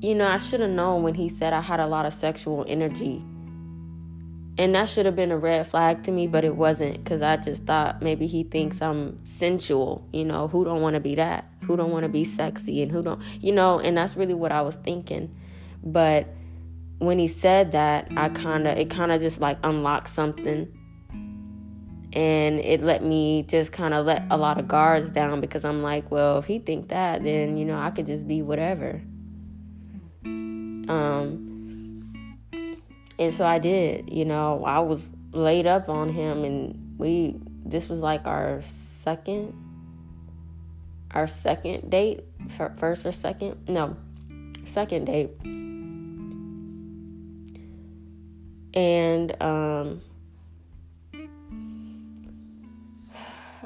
you 0.00 0.14
know, 0.14 0.26
I 0.26 0.38
should 0.38 0.60
have 0.60 0.70
known 0.70 1.02
when 1.02 1.14
he 1.14 1.28
said 1.28 1.52
I 1.52 1.60
had 1.60 1.78
a 1.78 1.86
lot 1.86 2.06
of 2.06 2.12
sexual 2.12 2.64
energy. 2.66 3.22
And 4.58 4.74
that 4.74 4.88
should 4.88 5.06
have 5.06 5.16
been 5.16 5.30
a 5.30 5.38
red 5.38 5.66
flag 5.66 6.02
to 6.04 6.10
me, 6.10 6.26
but 6.26 6.44
it 6.44 6.56
wasn't 6.56 7.02
because 7.02 7.22
I 7.22 7.36
just 7.36 7.64
thought 7.64 8.02
maybe 8.02 8.26
he 8.26 8.42
thinks 8.42 8.82
I'm 8.82 9.24
sensual. 9.24 10.06
You 10.12 10.24
know, 10.24 10.48
who 10.48 10.64
don't 10.64 10.80
want 10.80 10.94
to 10.94 11.00
be 11.00 11.14
that? 11.14 11.46
Who 11.70 11.76
don't 11.76 11.92
want 11.92 12.02
to 12.02 12.08
be 12.08 12.24
sexy? 12.24 12.82
And 12.82 12.90
who 12.90 13.00
don't, 13.00 13.22
you 13.40 13.52
know, 13.52 13.78
and 13.78 13.96
that's 13.96 14.16
really 14.16 14.34
what 14.34 14.50
I 14.50 14.60
was 14.60 14.74
thinking. 14.74 15.32
But 15.84 16.26
when 16.98 17.20
he 17.20 17.28
said 17.28 17.70
that, 17.70 18.08
I 18.16 18.28
kind 18.28 18.66
of, 18.66 18.76
it 18.76 18.90
kind 18.90 19.12
of 19.12 19.20
just 19.20 19.40
like 19.40 19.56
unlocked 19.62 20.08
something. 20.08 20.66
And 22.12 22.58
it 22.58 22.82
let 22.82 23.04
me 23.04 23.44
just 23.44 23.70
kind 23.70 23.94
of 23.94 24.04
let 24.04 24.24
a 24.32 24.36
lot 24.36 24.58
of 24.58 24.66
guards 24.66 25.12
down 25.12 25.40
because 25.40 25.64
I'm 25.64 25.80
like, 25.80 26.10
well, 26.10 26.38
if 26.38 26.46
he 26.46 26.58
think 26.58 26.88
that, 26.88 27.22
then, 27.22 27.56
you 27.56 27.64
know, 27.64 27.78
I 27.78 27.92
could 27.92 28.06
just 28.06 28.26
be 28.26 28.42
whatever. 28.42 29.00
Um, 30.24 31.46
and 33.16 33.32
so 33.32 33.46
I 33.46 33.60
did, 33.60 34.12
you 34.12 34.24
know, 34.24 34.64
I 34.64 34.80
was 34.80 35.08
laid 35.30 35.68
up 35.68 35.88
on 35.88 36.08
him 36.08 36.42
and 36.42 36.98
we, 36.98 37.36
this 37.64 37.88
was 37.88 38.00
like 38.00 38.26
our 38.26 38.60
second, 38.62 39.54
our 41.12 41.26
second 41.26 41.90
date, 41.90 42.24
first 42.48 43.06
or 43.06 43.12
second, 43.12 43.68
no, 43.68 43.96
second 44.64 45.06
date 45.06 45.30
and 48.74 49.42
um, 49.42 50.00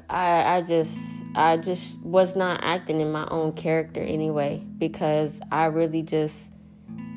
I 0.09 0.57
I 0.57 0.63
just 0.63 0.99
I 1.35 1.57
just 1.57 2.01
was 2.01 2.37
not 2.37 2.61
acting 2.63 3.01
in 3.01 3.13
my 3.13 3.27
own 3.29 3.53
character 3.53 4.01
anyway 4.01 4.63
because 4.79 5.41
I 5.51 5.67
really 5.67 6.03
just 6.03 6.51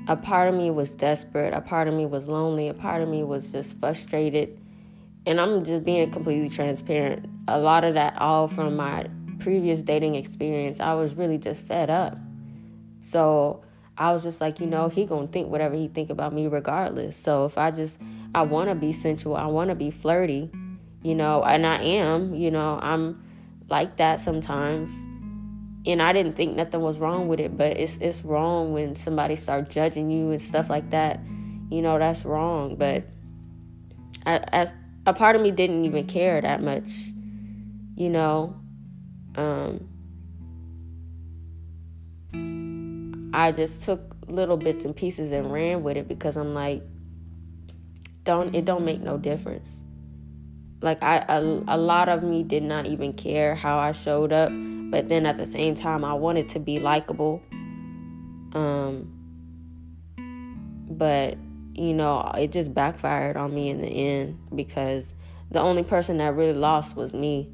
a 0.07 0.15
part 0.15 0.49
of 0.49 0.55
me 0.55 0.71
was 0.71 0.95
desperate, 0.95 1.53
a 1.53 1.61
part 1.61 1.87
of 1.87 1.93
me 1.93 2.05
was 2.05 2.27
lonely, 2.27 2.69
a 2.69 2.73
part 2.73 3.01
of 3.01 3.09
me 3.09 3.23
was 3.23 3.51
just 3.51 3.77
frustrated. 3.79 4.57
And 5.25 5.41
I'm 5.41 5.65
just 5.65 5.83
being 5.83 6.09
completely 6.09 6.47
transparent. 6.47 7.27
A 7.49 7.59
lot 7.59 7.83
of 7.83 7.95
that 7.95 8.17
all 8.17 8.47
from 8.47 8.77
my 8.77 9.07
previous 9.47 9.81
dating 9.81 10.15
experience. 10.15 10.81
I 10.81 10.93
was 10.95 11.15
really 11.15 11.37
just 11.37 11.61
fed 11.61 11.89
up. 11.89 12.17
So 12.99 13.63
I 13.97 14.11
was 14.11 14.23
just 14.23 14.41
like, 14.41 14.59
you 14.59 14.67
know, 14.67 14.89
he 14.89 15.05
gonna 15.05 15.27
think 15.27 15.49
whatever 15.49 15.73
he 15.73 15.87
think 15.87 16.09
about 16.09 16.33
me 16.33 16.47
regardless. 16.47 17.15
So 17.15 17.45
if 17.45 17.57
I 17.57 17.71
just 17.71 17.97
I 18.35 18.41
wanna 18.41 18.75
be 18.75 18.91
sensual, 18.91 19.37
I 19.37 19.45
wanna 19.45 19.73
be 19.73 19.89
flirty, 19.89 20.51
you 21.01 21.15
know, 21.15 21.43
and 21.43 21.65
I 21.65 21.81
am, 21.81 22.35
you 22.35 22.51
know, 22.51 22.77
I'm 22.81 23.23
like 23.69 23.95
that 23.95 24.19
sometimes. 24.19 24.91
And 25.85 26.01
I 26.01 26.11
didn't 26.11 26.35
think 26.35 26.57
nothing 26.57 26.81
was 26.81 26.99
wrong 26.99 27.29
with 27.29 27.39
it, 27.39 27.57
but 27.57 27.77
it's 27.77 27.95
it's 27.99 28.25
wrong 28.25 28.73
when 28.73 28.97
somebody 28.97 29.37
start 29.37 29.69
judging 29.69 30.11
you 30.11 30.31
and 30.31 30.41
stuff 30.41 30.69
like 30.69 30.89
that. 30.89 31.21
You 31.69 31.81
know, 31.81 31.97
that's 31.97 32.25
wrong. 32.25 32.75
But 32.75 33.05
I, 34.25 34.39
as 34.51 34.73
a 35.05 35.13
part 35.13 35.37
of 35.37 35.41
me 35.41 35.51
didn't 35.51 35.85
even 35.85 36.05
care 36.05 36.41
that 36.41 36.61
much, 36.61 36.89
you 37.95 38.09
know. 38.09 38.59
Um, 39.37 39.87
I 43.33 43.51
just 43.51 43.83
took 43.83 44.15
little 44.27 44.57
bits 44.57 44.83
and 44.83 44.95
pieces 44.95 45.31
and 45.31 45.51
ran 45.51 45.83
with 45.83 45.97
it 45.97 46.07
because 46.07 46.35
I'm 46.37 46.53
like, 46.53 46.83
don't 48.23 48.53
it 48.53 48.65
don't 48.65 48.83
make 48.83 48.99
no 48.99 49.17
difference. 49.17 49.79
Like 50.81 51.01
I 51.01 51.23
a, 51.29 51.41
a 51.67 51.77
lot 51.77 52.09
of 52.09 52.23
me 52.23 52.43
did 52.43 52.63
not 52.63 52.85
even 52.85 53.13
care 53.13 53.55
how 53.55 53.77
I 53.77 53.91
showed 53.93 54.33
up, 54.33 54.51
but 54.91 55.07
then 55.07 55.25
at 55.25 55.37
the 55.37 55.45
same 55.45 55.75
time 55.75 56.03
I 56.03 56.13
wanted 56.13 56.49
to 56.49 56.59
be 56.59 56.79
likable. 56.79 57.41
Um 58.53 59.13
but 60.89 61.37
you 61.73 61.93
know, 61.93 62.31
it 62.37 62.51
just 62.51 62.73
backfired 62.73 63.37
on 63.37 63.53
me 63.53 63.69
in 63.69 63.81
the 63.81 63.87
end 63.87 64.39
because 64.55 65.13
the 65.51 65.59
only 65.59 65.83
person 65.83 66.17
that 66.17 66.33
really 66.33 66.57
lost 66.57 66.95
was 66.95 67.13
me. 67.13 67.51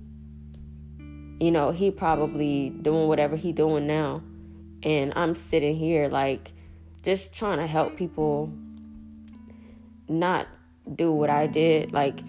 You 1.43 1.51
know, 1.51 1.71
he 1.71 1.91
probably 1.91 2.69
doing 2.69 3.09
whatever 3.09 3.35
he 3.35 3.51
doing 3.51 3.85
now. 3.85 4.23
And 4.81 5.11
I'm 5.13 5.35
sitting 5.35 5.75
here 5.75 6.07
like 6.07 6.53
just 7.03 7.33
trying 7.33 7.57
to 7.57 7.67
help 7.67 7.97
people 7.97 8.49
not 10.07 10.47
do 10.95 11.11
what 11.11 11.29
I 11.29 11.47
did. 11.47 11.91
Like 11.91 12.21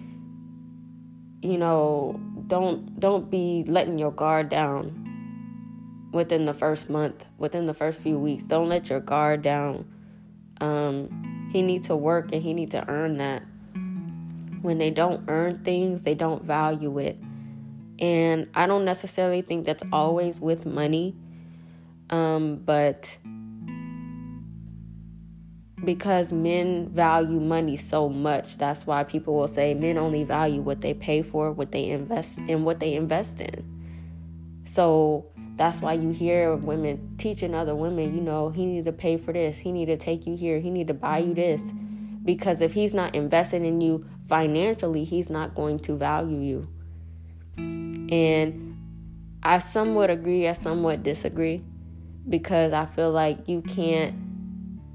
you 1.41 1.57
know 1.57 2.19
don't 2.47 2.99
don't 2.99 3.31
be 3.31 3.63
letting 3.65 3.97
your 3.97 4.11
guard 4.11 4.49
down 4.49 6.09
within 6.11 6.43
the 6.43 6.53
first 6.53 6.89
month 6.89 7.25
within 7.37 7.67
the 7.67 7.73
first 7.73 8.01
few 8.01 8.19
weeks. 8.19 8.43
Don't 8.43 8.67
let 8.67 8.89
your 8.89 8.99
guard 8.99 9.41
down. 9.41 9.85
Um 10.59 11.49
he 11.53 11.61
needs 11.61 11.87
to 11.87 11.95
work 11.95 12.33
and 12.33 12.43
he 12.43 12.53
needs 12.53 12.71
to 12.71 12.85
earn 12.89 13.15
that. 13.19 13.43
When 14.61 14.77
they 14.77 14.89
don't 14.89 15.23
earn 15.29 15.63
things 15.63 16.01
they 16.01 16.15
don't 16.15 16.43
value 16.43 16.97
it 16.97 17.17
and 17.99 18.47
I 18.53 18.67
don't 18.67 18.85
necessarily 18.85 19.41
think 19.41 19.65
that's 19.65 19.83
always 19.91 20.39
with 20.39 20.65
money 20.65 21.15
um, 22.09 22.57
but 22.57 23.17
because 25.83 26.31
men 26.31 26.89
value 26.89 27.39
money 27.39 27.77
so 27.77 28.09
much, 28.09 28.57
that's 28.57 28.85
why 28.85 29.03
people 29.03 29.35
will 29.35 29.47
say 29.47 29.73
men 29.73 29.97
only 29.97 30.23
value 30.23 30.61
what 30.61 30.81
they 30.81 30.93
pay 30.93 31.21
for, 31.21 31.51
what 31.51 31.71
they 31.71 31.89
invest 31.89 32.39
in, 32.39 32.63
what 32.63 32.79
they 32.79 32.93
invest 32.93 33.41
in. 33.41 33.71
So 34.63 35.25
that's 35.57 35.81
why 35.81 35.93
you 35.93 36.09
hear 36.09 36.55
women 36.55 37.15
teaching 37.17 37.53
other 37.53 37.75
women, 37.75 38.15
you 38.15 38.21
know, 38.21 38.49
he 38.49 38.65
need 38.65 38.85
to 38.85 38.91
pay 38.91 39.17
for 39.17 39.31
this, 39.31 39.57
he 39.57 39.71
need 39.71 39.85
to 39.85 39.97
take 39.97 40.25
you 40.25 40.35
here, 40.35 40.59
he 40.59 40.69
need 40.69 40.87
to 40.87 40.93
buy 40.93 41.19
you 41.19 41.33
this. 41.33 41.71
Because 42.23 42.61
if 42.61 42.73
he's 42.73 42.93
not 42.93 43.13
investing 43.13 43.65
in 43.65 43.81
you 43.81 44.05
financially, 44.27 45.03
he's 45.03 45.29
not 45.29 45.53
going 45.53 45.77
to 45.79 45.95
value 45.95 46.39
you. 46.39 46.74
And 48.11 48.77
I 49.43 49.59
somewhat 49.59 50.09
agree, 50.09 50.47
I 50.47 50.53
somewhat 50.53 51.03
disagree 51.03 51.63
because 52.27 52.73
I 52.73 52.85
feel 52.85 53.11
like 53.11 53.47
you 53.47 53.61
can't 53.61 54.15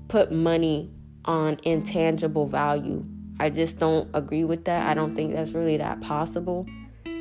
put 0.09 0.33
money 0.33 0.90
on 1.25 1.59
intangible 1.62 2.47
value. 2.47 3.05
I 3.38 3.50
just 3.50 3.79
don't 3.79 4.09
agree 4.14 4.45
with 4.45 4.64
that. 4.64 4.87
I 4.87 4.95
don't 4.95 5.14
think 5.14 5.35
that's 5.35 5.52
really 5.52 5.76
that 5.76 6.00
possible 6.00 6.67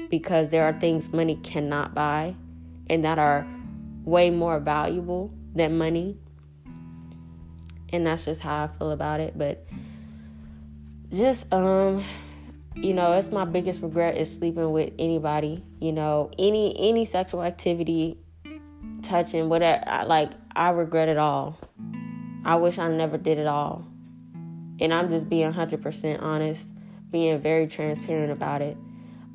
because 0.10 0.50
there 0.50 0.64
are 0.66 0.78
things 0.80 1.14
money 1.14 1.36
cannot 1.36 1.94
buy 1.94 2.36
and 2.90 3.04
that 3.06 3.20
are 3.20 3.48
way 4.04 4.30
more 4.30 4.60
valuable 4.60 5.32
than 5.54 5.78
money. 5.78 6.18
And 7.92 8.06
that's 8.06 8.26
just 8.26 8.42
how 8.42 8.64
I 8.66 8.68
feel 8.78 8.92
about 8.92 9.20
it. 9.20 9.38
But 9.38 9.66
just 11.12 11.52
um 11.54 12.04
you 12.82 12.94
know, 12.94 13.12
it's 13.14 13.30
my 13.30 13.44
biggest 13.44 13.82
regret 13.82 14.16
is 14.16 14.34
sleeping 14.34 14.72
with 14.72 14.94
anybody, 14.98 15.62
you 15.82 15.92
know, 15.92 16.32
any 16.40 16.74
any 16.80 17.04
sexual 17.04 17.44
activity, 17.44 18.18
touching, 19.02 19.50
whatever 19.50 19.84
I, 19.86 20.04
like 20.04 20.32
I 20.56 20.70
regret 20.70 21.10
it 21.10 21.18
all. 21.18 21.60
I 22.46 22.56
wish 22.56 22.80
I 22.80 22.88
never 22.88 23.18
did 23.18 23.38
it 23.38 23.48
all. 23.48 23.86
And 24.80 24.94
I'm 24.94 25.10
just 25.10 25.28
being 25.28 25.52
100% 25.52 26.22
honest, 26.22 26.74
being 27.12 27.42
very 27.42 27.68
transparent 27.68 28.32
about 28.32 28.62
it. 28.62 28.78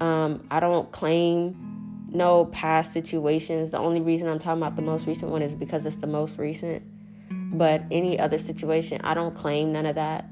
Um, 0.00 0.46
I 0.50 0.58
don't 0.58 0.90
claim 0.90 2.06
no 2.08 2.46
past 2.46 2.94
situations. 2.94 3.72
The 3.72 3.78
only 3.78 4.00
reason 4.00 4.26
I'm 4.26 4.38
talking 4.38 4.62
about 4.62 4.76
the 4.76 4.82
most 4.82 5.06
recent 5.06 5.30
one 5.30 5.42
is 5.42 5.54
because 5.54 5.84
it's 5.84 5.98
the 5.98 6.06
most 6.06 6.38
recent. 6.38 6.82
But 7.30 7.82
any 7.90 8.18
other 8.18 8.38
situation, 8.38 9.02
I 9.04 9.12
don't 9.12 9.34
claim 9.34 9.70
none 9.70 9.84
of 9.84 9.96
that 9.96 10.24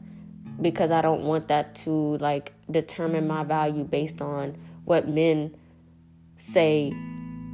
because 0.60 0.90
I 0.90 1.00
don't 1.00 1.22
want 1.22 1.48
that 1.48 1.74
to 1.76 2.18
like 2.18 2.52
determine 2.70 3.26
my 3.26 3.44
value 3.44 3.84
based 3.84 4.20
on 4.20 4.56
what 4.84 5.08
men 5.08 5.54
say 6.36 6.92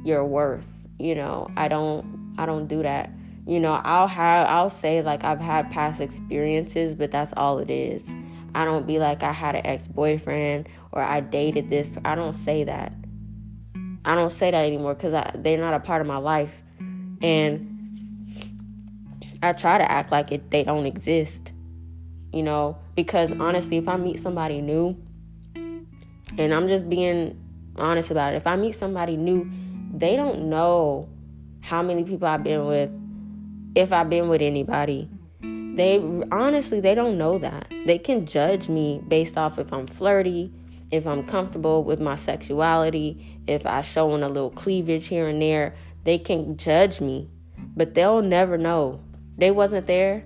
you're 0.03 0.25
worth. 0.25 0.87
You 0.97 1.15
know, 1.15 1.49
I 1.55 1.67
don't 1.67 2.33
I 2.37 2.45
don't 2.45 2.67
do 2.67 2.83
that. 2.83 3.11
You 3.45 3.59
know, 3.59 3.73
I'll 3.83 4.07
have 4.07 4.47
I'll 4.47 4.69
say 4.69 5.01
like 5.01 5.23
I've 5.23 5.39
had 5.39 5.71
past 5.71 6.01
experiences, 6.01 6.95
but 6.95 7.11
that's 7.11 7.33
all 7.37 7.59
it 7.59 7.69
is. 7.69 8.15
I 8.53 8.65
don't 8.65 8.87
be 8.87 8.99
like 8.99 9.23
I 9.23 9.31
had 9.31 9.55
an 9.55 9.65
ex-boyfriend 9.65 10.67
or 10.91 11.01
I 11.01 11.21
dated 11.21 11.69
this. 11.69 11.91
I 12.03 12.15
don't 12.15 12.33
say 12.33 12.63
that. 12.63 12.93
I 14.05 14.15
don't 14.15 14.31
say 14.31 14.51
that 14.51 14.65
anymore 14.65 14.95
cuz 14.95 15.11
they're 15.11 15.57
not 15.57 15.73
a 15.73 15.79
part 15.79 16.01
of 16.01 16.07
my 16.07 16.17
life. 16.17 16.61
And 17.21 17.75
I 19.41 19.53
try 19.53 19.77
to 19.77 19.89
act 19.89 20.11
like 20.11 20.31
it 20.31 20.51
they 20.51 20.63
don't 20.63 20.85
exist. 20.85 21.53
You 22.31 22.43
know, 22.43 22.77
because 22.95 23.31
honestly, 23.31 23.77
if 23.77 23.87
I 23.87 23.97
meet 23.97 24.19
somebody 24.19 24.61
new, 24.61 24.95
and 25.55 26.53
I'm 26.53 26.67
just 26.67 26.87
being 26.89 27.39
honest 27.75 28.11
about 28.11 28.33
it, 28.33 28.37
if 28.37 28.45
I 28.45 28.55
meet 28.55 28.73
somebody 28.73 29.17
new, 29.17 29.49
they 29.93 30.15
don't 30.15 30.49
know 30.49 31.09
how 31.61 31.81
many 31.81 32.03
people 32.03 32.27
I've 32.27 32.43
been 32.43 32.65
with, 32.65 32.91
if 33.75 33.91
I've 33.91 34.09
been 34.09 34.29
with 34.29 34.41
anybody. 34.41 35.09
They 35.41 35.97
honestly, 36.31 36.81
they 36.81 36.93
don't 36.93 37.17
know 37.17 37.37
that. 37.39 37.67
They 37.85 37.97
can 37.97 38.25
judge 38.25 38.69
me 38.69 39.01
based 39.07 39.37
off 39.37 39.57
if 39.57 39.71
I'm 39.71 39.87
flirty, 39.87 40.51
if 40.91 41.07
I'm 41.07 41.25
comfortable 41.25 41.83
with 41.83 41.99
my 41.99 42.15
sexuality, 42.15 43.39
if 43.47 43.65
I 43.65 43.81
show 43.81 44.13
in 44.15 44.23
a 44.23 44.27
little 44.27 44.51
cleavage 44.51 45.07
here 45.07 45.27
and 45.27 45.41
there. 45.41 45.75
They 46.03 46.17
can 46.17 46.57
judge 46.57 47.01
me, 47.01 47.29
but 47.75 47.93
they'll 47.93 48.21
never 48.21 48.57
know. 48.57 49.01
They 49.37 49.51
wasn't 49.51 49.87
there. 49.87 50.25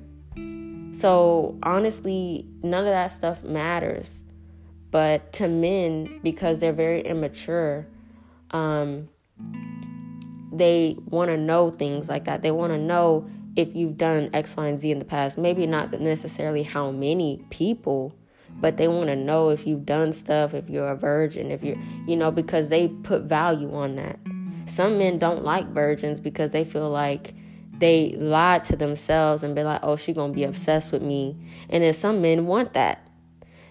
So 0.94 1.58
honestly, 1.64 2.48
none 2.62 2.86
of 2.86 2.92
that 2.92 3.08
stuff 3.08 3.44
matters. 3.44 4.24
But 4.92 5.34
to 5.34 5.48
men, 5.48 6.20
because 6.22 6.60
they're 6.60 6.72
very 6.72 7.02
immature, 7.02 7.88
um, 8.52 9.10
they 10.52 10.96
want 11.06 11.32
to 11.32 11.38
know 11.38 11.72
things 11.72 12.08
like 12.08 12.26
that. 12.26 12.44
They 12.44 12.52
want 12.52 12.74
to 12.74 12.78
know 12.78 13.28
if 13.56 13.76
you've 13.76 13.98
done 13.98 14.30
X, 14.34 14.56
Y, 14.56 14.68
and 14.68 14.80
Z 14.80 14.92
in 14.92 15.00
the 15.00 15.06
past. 15.06 15.38
Maybe 15.38 15.66
not 15.66 15.92
necessarily 16.00 16.62
how 16.62 16.92
many 16.92 17.44
people, 17.50 18.16
but 18.62 18.78
they 18.78 18.88
want 18.88 19.08
to 19.08 19.16
know 19.16 19.50
if 19.50 19.66
you've 19.66 19.86
done 19.86 20.14
stuff, 20.14 20.54
if 20.54 20.70
you're 20.70 20.90
a 20.90 20.96
virgin, 20.96 21.50
if 21.50 21.64
you're, 21.64 21.78
you 22.08 22.16
know, 22.16 22.30
because 22.30 22.70
they 22.70 22.88
put 22.88 23.24
value 23.24 23.74
on 23.74 23.96
that. 23.96 24.20
Some 24.66 25.00
men 25.00 25.18
don't 25.18 25.44
like 25.44 25.68
virgins 25.70 26.20
because 26.20 26.52
they 26.52 26.64
feel 26.64 26.90
like 26.90 27.34
they 27.84 28.12
lied 28.12 28.64
to 28.64 28.78
themselves 28.78 29.44
and 29.44 29.54
be 29.54 29.62
like, 29.62 29.82
oh, 29.84 29.98
she 29.98 30.14
gonna 30.14 30.32
be 30.32 30.46
obsessed 30.46 30.94
with 30.94 31.02
me. 31.02 31.36
And 31.70 31.84
then 31.84 31.92
some 31.92 32.22
men 32.22 32.46
want 32.48 32.72
that. 32.74 33.06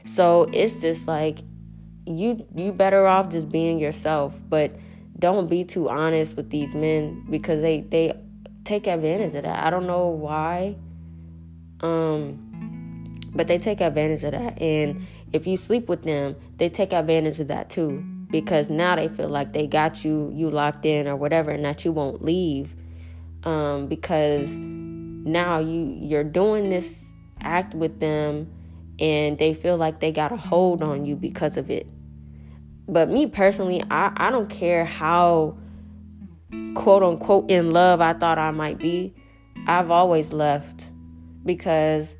So 0.05 0.51
it's 0.53 0.83
just 0.83 1.09
like 1.09 1.39
you 2.05 2.47
you 2.55 2.73
better 2.73 3.07
off 3.07 3.31
just 3.31 3.49
being 3.49 3.79
yourself, 3.79 4.39
but 4.51 4.77
don't 5.19 5.49
be 5.49 5.65
too 5.65 5.89
honest 5.89 6.37
with 6.37 6.51
these 6.51 6.75
men 6.75 7.25
because 7.31 7.63
they 7.63 7.81
they 7.81 8.13
take 8.65 8.87
advantage 8.87 9.35
of 9.35 9.45
that. 9.45 9.65
I 9.65 9.71
don't 9.71 9.87
know 9.87 10.09
why. 10.09 10.77
Um 11.81 13.15
but 13.35 13.49
they 13.49 13.57
take 13.57 13.81
advantage 13.81 14.25
of 14.25 14.33
that 14.33 14.61
and 14.61 15.07
if 15.33 15.47
you 15.47 15.57
sleep 15.57 15.89
with 15.89 16.03
them, 16.03 16.37
they 16.59 16.69
take 16.69 16.93
advantage 16.93 17.41
of 17.41 17.49
that 17.49 17.71
too 17.71 18.05
because 18.31 18.69
now 18.69 18.95
they 18.95 19.09
feel 19.09 19.31
like 19.31 19.55
they 19.55 19.67
got 19.67 20.05
you 20.05 20.31
you 20.35 20.51
locked 20.51 20.85
in 20.85 21.09
or 21.09 21.17
whatever 21.17 21.51
and 21.51 21.65
that 21.65 21.87
you 21.87 21.93
won't 21.93 22.23
leave 22.23 22.75
um, 23.45 23.87
because 23.87 24.57
now 24.59 25.59
you 25.59 25.97
you're 26.01 26.25
doing 26.25 26.71
this 26.71 27.15
act 27.41 27.75
with 27.75 28.01
them 28.01 28.51
and 28.99 29.39
they 29.39 29.55
feel 29.55 29.77
like 29.77 30.01
they 30.01 30.13
got 30.13 30.33
a 30.33 30.37
hold 30.37 30.83
on 30.83 31.05
you 31.05 31.17
because 31.17 31.57
of 31.57 31.71
it. 31.71 31.87
But 32.89 33.09
me 33.09 33.27
personally 33.27 33.83
i, 33.91 34.13
I 34.17 34.31
don't 34.31 34.51
care 34.51 34.85
how 34.85 35.57
quote 36.75 37.03
unquote 37.03 37.51
in 37.51 37.71
love 37.71 38.01
i 38.01 38.13
thought 38.13 38.39
i 38.39 38.51
might 38.51 38.79
be. 38.79 39.15
I've 39.67 39.91
always 39.91 40.33
left 40.33 40.91
because 41.45 42.17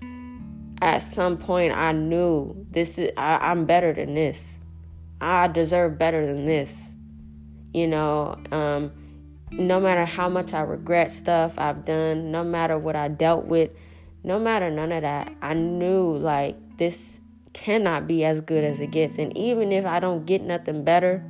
at 0.81 0.99
some 0.99 1.37
point 1.37 1.73
i 1.73 1.93
knew 1.93 2.67
this 2.71 2.99
is 2.99 3.11
I, 3.17 3.51
i'm 3.51 3.65
better 3.65 3.93
than 3.93 4.15
this. 4.15 4.61
I 5.21 5.47
deserve 5.47 5.99
better 5.99 6.27
than 6.27 6.47
this 6.47 6.93
you 7.73 7.87
know 7.87 8.37
um, 8.51 8.93
no 9.53 9.81
matter 9.81 10.05
how 10.05 10.29
much 10.29 10.53
I 10.55 10.61
regret 10.63 11.13
stuff 11.13 11.55
I've 11.59 11.85
done, 11.85 12.31
no 12.31 12.43
matter 12.45 12.79
what 12.79 12.97
I 12.97 13.09
dealt 13.09 13.45
with, 13.45 13.71
no 14.25 14.39
matter 14.39 14.71
none 14.71 14.93
of 14.93 15.03
that, 15.03 15.33
I 15.43 15.55
knew 15.55 16.17
like 16.17 16.57
this 16.79 17.21
cannot 17.53 18.07
be 18.07 18.25
as 18.25 18.41
good 18.41 18.65
as 18.65 18.81
it 18.81 18.91
gets. 18.91 19.19
And 19.19 19.37
even 19.37 19.73
if 19.73 19.85
I 19.85 20.01
don't 20.01 20.25
get 20.25 20.43
nothing 20.43 20.85
better, 20.85 21.25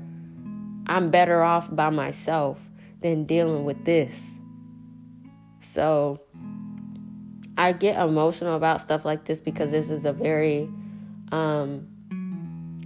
I'm 0.87 1.11
better 1.11 1.43
off 1.43 1.75
by 1.75 1.91
myself 1.91 2.61
than 3.01 3.25
dealing 3.25 3.65
with 3.65 3.85
this. 3.85 4.39
So 5.61 6.21
I 7.57 7.73
get 7.73 8.01
emotional 8.01 8.57
about 8.57 8.81
stuff 8.81 9.05
like 9.05 9.25
this 9.25 9.41
because 9.41 9.71
this 9.73 9.91
is 9.91 10.05
a 10.05 10.13
very 10.13 10.69
um 11.31 11.89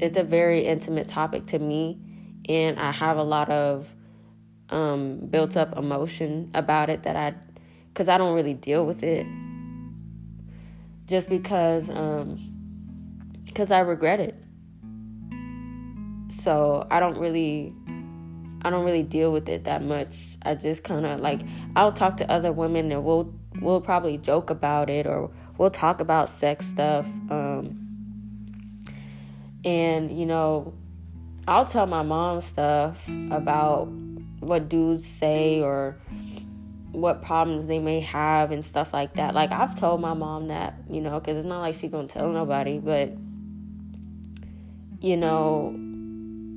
it's 0.00 0.16
a 0.16 0.22
very 0.22 0.66
intimate 0.66 1.08
topic 1.08 1.46
to 1.46 1.58
me 1.58 1.98
and 2.48 2.78
I 2.78 2.92
have 2.92 3.16
a 3.16 3.22
lot 3.22 3.48
of 3.50 3.88
um, 4.70 5.18
built 5.30 5.56
up 5.56 5.76
emotion 5.76 6.50
about 6.54 6.90
it 6.90 7.02
that 7.04 7.16
I, 7.16 7.34
because 7.88 8.08
I 8.08 8.18
don't 8.18 8.34
really 8.34 8.54
deal 8.54 8.86
with 8.86 9.02
it. 9.02 9.26
Just 11.06 11.28
because, 11.28 11.88
um, 11.88 12.38
because 13.44 13.70
I 13.70 13.80
regret 13.80 14.20
it. 14.20 14.34
So 16.28 16.86
I 16.90 17.00
don't 17.00 17.16
really, 17.16 17.72
I 18.62 18.70
don't 18.70 18.84
really 18.84 19.04
deal 19.04 19.32
with 19.32 19.48
it 19.48 19.64
that 19.64 19.82
much. 19.82 20.16
I 20.42 20.54
just 20.54 20.82
kind 20.82 21.06
of 21.06 21.20
like 21.20 21.42
I'll 21.76 21.92
talk 21.92 22.16
to 22.18 22.30
other 22.30 22.52
women 22.52 22.90
and 22.90 23.04
we'll 23.04 23.32
we'll 23.60 23.80
probably 23.80 24.18
joke 24.18 24.50
about 24.50 24.90
it 24.90 25.06
or 25.06 25.30
we'll 25.56 25.70
talk 25.70 26.00
about 26.00 26.28
sex 26.28 26.66
stuff. 26.66 27.06
Um, 27.30 27.86
and 29.64 30.16
you 30.16 30.26
know, 30.26 30.74
I'll 31.46 31.66
tell 31.66 31.86
my 31.86 32.02
mom 32.02 32.40
stuff 32.40 33.08
about 33.30 33.88
what 34.46 34.68
dudes 34.68 35.06
say 35.06 35.60
or 35.60 35.96
what 36.92 37.22
problems 37.22 37.66
they 37.66 37.78
may 37.78 38.00
have 38.00 38.50
and 38.50 38.64
stuff 38.64 38.92
like 38.92 39.14
that. 39.14 39.34
Like 39.34 39.52
I've 39.52 39.78
told 39.78 40.00
my 40.00 40.14
mom 40.14 40.48
that, 40.48 40.74
you 40.88 41.00
know, 41.00 41.20
cuz 41.20 41.36
it's 41.36 41.46
not 41.46 41.60
like 41.60 41.74
she 41.74 41.88
going 41.88 42.08
to 42.08 42.14
tell 42.14 42.30
nobody, 42.30 42.78
but 42.78 43.12
you 45.00 45.16
know, 45.16 45.74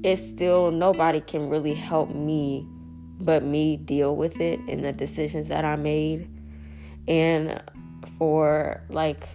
it's 0.04 0.22
still 0.22 0.72
nobody 0.72 1.20
can 1.20 1.50
really 1.50 1.74
help 1.74 2.10
me 2.10 2.66
but 3.20 3.44
me 3.44 3.76
deal 3.76 4.16
with 4.16 4.40
it 4.40 4.60
and 4.68 4.84
the 4.84 4.94
decisions 4.94 5.50
that 5.50 5.66
I 5.66 5.76
made. 5.76 6.30
And 7.08 7.62
for 8.18 8.82
like 8.90 9.28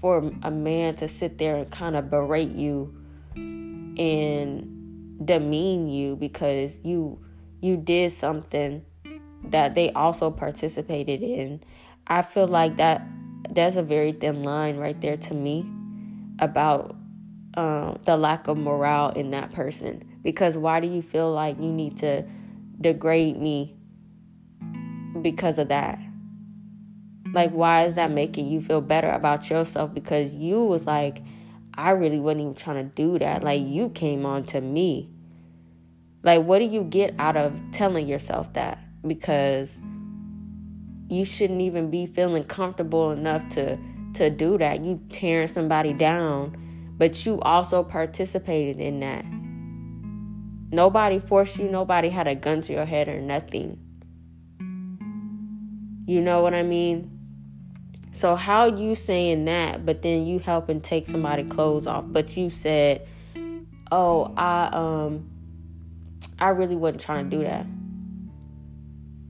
for 0.00 0.32
a 0.42 0.50
man 0.50 0.94
to 0.96 1.08
sit 1.08 1.38
there 1.38 1.56
and 1.56 1.70
kind 1.70 1.96
of 1.96 2.10
berate 2.10 2.52
you 2.52 2.94
and 3.34 5.26
demean 5.26 5.88
you 5.88 6.16
because 6.16 6.80
you 6.82 7.18
you 7.60 7.76
did 7.76 8.12
something 8.12 8.84
that 9.44 9.74
they 9.74 9.92
also 9.92 10.30
participated 10.30 11.22
in. 11.22 11.62
I 12.06 12.22
feel 12.22 12.46
like 12.46 12.76
that 12.76 13.02
there's 13.48 13.76
a 13.76 13.82
very 13.82 14.12
thin 14.12 14.42
line 14.42 14.76
right 14.76 15.00
there 15.00 15.16
to 15.16 15.34
me 15.34 15.66
about 16.38 16.96
um, 17.54 17.98
the 18.04 18.16
lack 18.16 18.46
of 18.48 18.56
morale 18.56 19.10
in 19.10 19.30
that 19.30 19.52
person 19.52 20.04
Because 20.22 20.56
why 20.56 20.80
do 20.80 20.86
you 20.86 21.02
feel 21.02 21.32
like 21.32 21.56
you 21.58 21.72
need 21.72 21.96
to 21.98 22.24
degrade 22.80 23.38
me 23.38 23.74
because 25.20 25.58
of 25.58 25.68
that? 25.68 25.98
Like, 27.32 27.50
why 27.50 27.84
is 27.84 27.94
that 27.94 28.10
making 28.10 28.46
you 28.46 28.60
feel 28.60 28.80
better 28.80 29.08
about 29.08 29.48
yourself? 29.50 29.94
Because 29.94 30.34
you 30.34 30.64
was 30.64 30.86
like, 30.86 31.22
I 31.74 31.90
really 31.90 32.18
wasn't 32.18 32.40
even 32.42 32.54
trying 32.54 32.88
to 32.88 32.94
do 32.94 33.18
that. 33.18 33.42
Like, 33.42 33.62
you 33.62 33.90
came 33.90 34.26
on 34.26 34.44
to 34.46 34.60
me. 34.60 35.10
Like, 36.22 36.44
what 36.44 36.58
do 36.58 36.66
you 36.66 36.84
get 36.84 37.14
out 37.18 37.36
of 37.36 37.60
telling 37.72 38.06
yourself 38.06 38.52
that? 38.52 38.78
Because 39.06 39.80
you 41.08 41.24
shouldn't 41.24 41.60
even 41.60 41.90
be 41.90 42.06
feeling 42.06 42.44
comfortable 42.44 43.10
enough 43.10 43.48
to 43.50 43.78
to 44.14 44.28
do 44.28 44.58
that. 44.58 44.84
You 44.84 45.00
tearing 45.10 45.48
somebody 45.48 45.92
down, 45.92 46.56
but 46.98 47.24
you 47.24 47.40
also 47.40 47.82
participated 47.82 48.80
in 48.80 49.00
that. 49.00 49.24
Nobody 50.72 51.18
forced 51.18 51.58
you, 51.58 51.68
nobody 51.68 52.08
had 52.08 52.28
a 52.28 52.34
gun 52.34 52.60
to 52.62 52.72
your 52.72 52.84
head 52.84 53.08
or 53.08 53.20
nothing. 53.20 53.78
You 56.06 56.20
know 56.20 56.42
what 56.42 56.54
I 56.54 56.62
mean? 56.62 57.18
So 58.12 58.34
how 58.34 58.66
you 58.66 58.96
saying 58.96 59.44
that, 59.44 59.86
but 59.86 60.02
then 60.02 60.26
you 60.26 60.40
helping 60.40 60.80
take 60.80 61.06
somebody 61.06 61.44
clothes 61.44 61.86
off, 61.86 62.04
but 62.08 62.36
you 62.36 62.50
said, 62.50 63.06
"Oh, 63.92 64.32
I 64.36 64.68
um 64.72 65.29
I 66.38 66.48
really 66.50 66.76
wasn't 66.76 67.00
trying 67.00 67.30
to 67.30 67.36
do 67.36 67.42
that." 67.44 67.66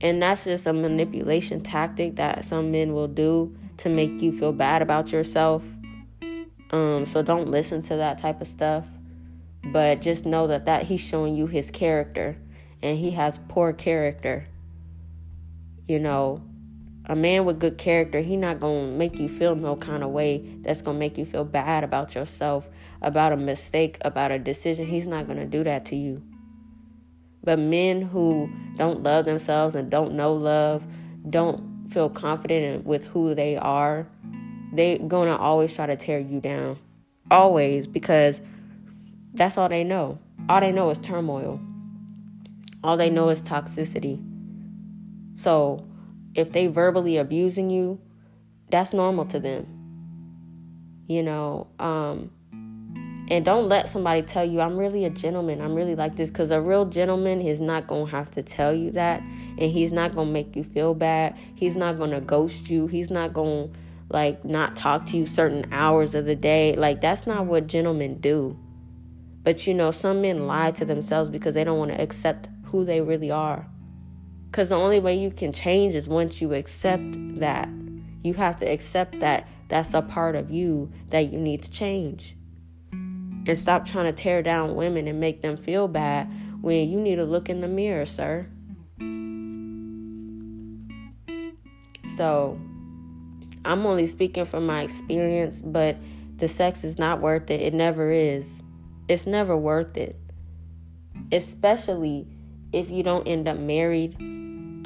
And 0.01 0.21
that's 0.21 0.45
just 0.45 0.65
a 0.65 0.73
manipulation 0.73 1.61
tactic 1.61 2.15
that 2.15 2.43
some 2.43 2.71
men 2.71 2.93
will 2.93 3.07
do 3.07 3.55
to 3.77 3.89
make 3.89 4.21
you 4.21 4.31
feel 4.31 4.51
bad 4.51 4.81
about 4.81 5.11
yourself. 5.11 5.63
Um 6.71 7.05
so 7.05 7.21
don't 7.21 7.49
listen 7.49 7.81
to 7.83 7.97
that 7.97 8.17
type 8.17 8.41
of 8.41 8.47
stuff. 8.47 8.87
But 9.63 10.01
just 10.01 10.25
know 10.25 10.47
that 10.47 10.65
that 10.65 10.83
he's 10.83 11.01
showing 11.01 11.35
you 11.35 11.47
his 11.47 11.69
character 11.69 12.37
and 12.81 12.97
he 12.97 13.11
has 13.11 13.39
poor 13.47 13.73
character. 13.73 14.47
You 15.87 15.99
know, 15.99 16.41
a 17.05 17.15
man 17.15 17.45
with 17.45 17.59
good 17.59 17.77
character, 17.77 18.21
he 18.21 18.37
not 18.37 18.61
to 18.61 18.87
make 18.87 19.19
you 19.19 19.27
feel 19.27 19.55
no 19.55 19.75
kind 19.75 20.03
of 20.03 20.09
way 20.11 20.57
that's 20.61 20.81
to 20.81 20.93
make 20.93 21.17
you 21.17 21.25
feel 21.25 21.43
bad 21.43 21.83
about 21.83 22.15
yourself, 22.15 22.69
about 23.01 23.33
a 23.33 23.37
mistake, 23.37 23.97
about 24.01 24.31
a 24.31 24.39
decision. 24.39 24.85
He's 24.85 25.07
not 25.07 25.27
to 25.27 25.45
do 25.45 25.63
that 25.63 25.85
to 25.85 25.95
you. 25.95 26.23
But 27.43 27.59
men 27.59 28.01
who 28.01 28.49
don't 28.77 29.03
love 29.03 29.25
themselves 29.25 29.75
and 29.75 29.89
don't 29.89 30.13
know 30.13 30.33
love, 30.33 30.85
don't 31.29 31.87
feel 31.89 32.09
confident 32.09 32.85
with 32.85 33.05
who 33.05 33.35
they 33.35 33.57
are, 33.57 34.07
they're 34.73 34.97
going 34.97 35.27
to 35.27 35.37
always 35.37 35.73
try 35.73 35.85
to 35.85 35.95
tear 35.95 36.19
you 36.19 36.39
down. 36.39 36.79
Always 37.29 37.87
because 37.87 38.41
that's 39.33 39.57
all 39.57 39.69
they 39.69 39.83
know. 39.83 40.19
All 40.49 40.59
they 40.59 40.71
know 40.71 40.89
is 40.89 40.97
turmoil. 40.99 41.59
All 42.83 42.97
they 42.97 43.09
know 43.09 43.29
is 43.29 43.41
toxicity. 43.41 44.21
So, 45.33 45.85
if 46.33 46.51
they 46.51 46.67
verbally 46.67 47.17
abusing 47.17 47.69
you, 47.69 47.99
that's 48.69 48.93
normal 48.93 49.25
to 49.25 49.39
them. 49.39 49.67
You 51.07 51.23
know, 51.23 51.67
um, 51.79 52.31
and 53.31 53.45
don't 53.45 53.69
let 53.69 53.87
somebody 53.87 54.21
tell 54.21 54.43
you 54.43 54.59
I'm 54.59 54.75
really 54.75 55.05
a 55.05 55.09
gentleman. 55.09 55.61
I'm 55.61 55.73
really 55.73 55.95
like 55.95 56.17
this 56.17 56.29
cuz 56.29 56.51
a 56.51 56.59
real 56.59 56.85
gentleman 56.85 57.39
is 57.41 57.61
not 57.61 57.87
going 57.87 58.07
to 58.07 58.11
have 58.11 58.29
to 58.31 58.43
tell 58.43 58.73
you 58.73 58.91
that 58.91 59.21
and 59.57 59.71
he's 59.71 59.93
not 59.93 60.13
going 60.13 60.27
to 60.27 60.33
make 60.33 60.53
you 60.57 60.65
feel 60.65 60.93
bad. 60.93 61.37
He's 61.55 61.77
not 61.77 61.97
going 61.97 62.11
to 62.11 62.19
ghost 62.19 62.69
you. 62.69 62.87
He's 62.87 63.09
not 63.09 63.31
going 63.31 63.69
to 63.69 63.79
like 64.09 64.43
not 64.43 64.75
talk 64.75 65.05
to 65.07 65.17
you 65.17 65.25
certain 65.25 65.65
hours 65.71 66.13
of 66.13 66.25
the 66.25 66.35
day. 66.35 66.75
Like 66.75 66.99
that's 66.99 67.25
not 67.25 67.45
what 67.45 67.67
gentlemen 67.67 68.19
do. 68.19 68.59
But 69.43 69.65
you 69.65 69.75
know, 69.75 69.91
some 69.91 70.21
men 70.21 70.45
lie 70.45 70.71
to 70.71 70.83
themselves 70.83 71.29
because 71.29 71.53
they 71.53 71.63
don't 71.63 71.79
want 71.79 71.93
to 71.93 72.01
accept 72.01 72.49
who 72.65 72.83
they 72.83 72.99
really 72.99 73.31
are. 73.31 73.65
Because 74.47 74.67
the 74.69 74.75
only 74.75 74.99
way 74.99 75.15
you 75.15 75.31
can 75.31 75.53
change 75.53 75.95
is 75.95 76.09
once 76.09 76.41
you 76.41 76.53
accept 76.53 77.39
that. 77.39 77.69
You 78.23 78.33
have 78.33 78.57
to 78.57 78.65
accept 78.65 79.21
that 79.21 79.47
that's 79.69 79.93
a 79.93 80.01
part 80.01 80.35
of 80.35 80.51
you 80.51 80.91
that 81.11 81.31
you 81.31 81.39
need 81.39 81.63
to 81.63 81.71
change. 81.71 82.35
And 83.45 83.57
stop 83.57 83.85
trying 83.85 84.05
to 84.05 84.11
tear 84.11 84.43
down 84.43 84.75
women 84.75 85.07
and 85.07 85.19
make 85.19 85.41
them 85.41 85.57
feel 85.57 85.87
bad 85.87 86.31
when 86.61 86.89
you 86.89 86.99
need 86.99 87.15
to 87.15 87.23
look 87.23 87.49
in 87.49 87.61
the 87.61 87.67
mirror, 87.67 88.05
sir. 88.05 88.47
So, 92.15 92.59
I'm 93.65 93.85
only 93.85 94.05
speaking 94.07 94.45
from 94.45 94.65
my 94.65 94.83
experience, 94.83 95.61
but 95.61 95.97
the 96.37 96.47
sex 96.47 96.83
is 96.83 96.99
not 96.99 97.21
worth 97.21 97.49
it. 97.49 97.61
It 97.61 97.73
never 97.73 98.11
is. 98.11 98.61
It's 99.07 99.25
never 99.25 99.57
worth 99.57 99.97
it. 99.97 100.19
Especially 101.31 102.27
if 102.71 102.89
you 102.89 103.01
don't 103.01 103.27
end 103.27 103.47
up 103.47 103.57
married 103.57 104.17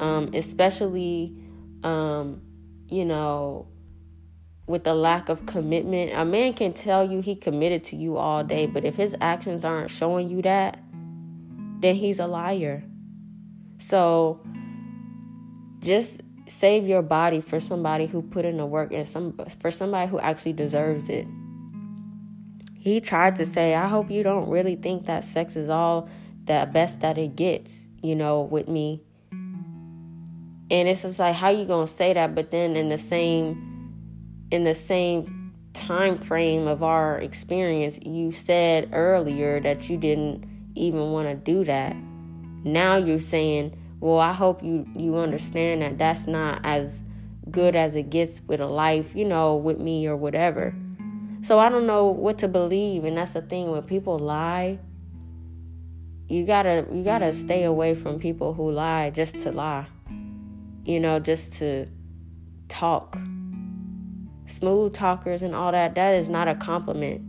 um, 0.00 0.30
especially, 0.34 1.34
um, 1.82 2.42
you 2.88 3.04
know, 3.04 3.68
with 4.66 4.84
the 4.84 4.94
lack 4.94 5.28
of 5.28 5.46
commitment. 5.46 6.12
A 6.14 6.24
man 6.24 6.52
can 6.52 6.72
tell 6.72 7.08
you 7.08 7.20
he 7.20 7.36
committed 7.36 7.84
to 7.84 7.96
you 7.96 8.16
all 8.16 8.42
day, 8.42 8.66
but 8.66 8.84
if 8.84 8.96
his 8.96 9.14
actions 9.20 9.64
aren't 9.64 9.90
showing 9.90 10.28
you 10.28 10.42
that, 10.42 10.80
then 11.80 11.94
he's 11.94 12.18
a 12.18 12.26
liar. 12.26 12.82
So 13.78 14.40
just 15.80 16.22
save 16.48 16.86
your 16.86 17.02
body 17.02 17.40
for 17.40 17.60
somebody 17.60 18.06
who 18.06 18.22
put 18.22 18.44
in 18.44 18.56
the 18.56 18.66
work 18.66 18.92
and 18.92 19.06
some 19.06 19.38
for 19.60 19.70
somebody 19.70 20.10
who 20.10 20.18
actually 20.18 20.54
deserves 20.54 21.08
it. 21.08 21.26
He 22.74 23.00
tried 23.00 23.36
to 23.36 23.46
say, 23.46 23.74
I 23.74 23.88
hope 23.88 24.10
you 24.10 24.22
don't 24.22 24.48
really 24.48 24.76
think 24.76 25.06
that 25.06 25.24
sex 25.24 25.56
is 25.56 25.68
all 25.68 26.08
the 26.44 26.68
best 26.72 27.00
that 27.00 27.18
it 27.18 27.36
gets, 27.36 27.88
you 28.00 28.14
know, 28.14 28.42
with 28.42 28.68
me. 28.68 29.02
And 30.70 30.88
it's 30.88 31.02
just 31.02 31.18
like 31.18 31.34
how 31.34 31.50
you 31.50 31.64
gonna 31.64 31.86
say 31.86 32.12
that, 32.12 32.34
but 32.34 32.50
then 32.50 32.76
in 32.76 32.88
the 32.88 32.98
same 32.98 33.75
in 34.50 34.64
the 34.64 34.74
same 34.74 35.52
time 35.74 36.16
frame 36.16 36.66
of 36.66 36.82
our 36.82 37.18
experience, 37.18 37.98
you 38.02 38.32
said 38.32 38.90
earlier 38.92 39.60
that 39.60 39.88
you 39.90 39.96
didn't 39.96 40.44
even 40.74 41.12
want 41.12 41.28
to 41.28 41.34
do 41.34 41.64
that. 41.64 41.96
Now 42.64 42.96
you're 42.96 43.18
saying, 43.18 43.76
well, 44.00 44.18
I 44.18 44.32
hope 44.32 44.62
you 44.62 44.86
you 44.94 45.16
understand 45.16 45.82
that 45.82 45.98
that's 45.98 46.26
not 46.26 46.60
as 46.64 47.02
good 47.50 47.76
as 47.76 47.94
it 47.94 48.10
gets 48.10 48.42
with 48.46 48.60
a 48.60 48.66
life, 48.66 49.14
you 49.14 49.24
know, 49.24 49.56
with 49.56 49.78
me 49.78 50.06
or 50.06 50.16
whatever. 50.16 50.74
So 51.40 51.58
I 51.58 51.68
don't 51.68 51.86
know 51.86 52.06
what 52.06 52.38
to 52.38 52.48
believe, 52.48 53.04
and 53.04 53.16
that's 53.16 53.32
the 53.32 53.42
thing 53.42 53.70
when 53.70 53.82
people 53.82 54.18
lie. 54.18 54.78
You 56.28 56.44
gotta 56.44 56.86
you 56.92 57.04
gotta 57.04 57.32
stay 57.32 57.62
away 57.62 57.94
from 57.94 58.18
people 58.18 58.54
who 58.54 58.70
lie 58.70 59.10
just 59.10 59.38
to 59.40 59.52
lie 59.52 59.86
you 60.86 61.00
know, 61.00 61.18
just 61.18 61.54
to 61.54 61.88
talk. 62.68 63.18
Smooth 64.46 64.94
talkers 64.94 65.42
and 65.42 65.54
all 65.54 65.72
that, 65.72 65.94
that 65.94 66.14
is 66.14 66.28
not 66.28 66.48
a 66.48 66.54
compliment. 66.54 67.22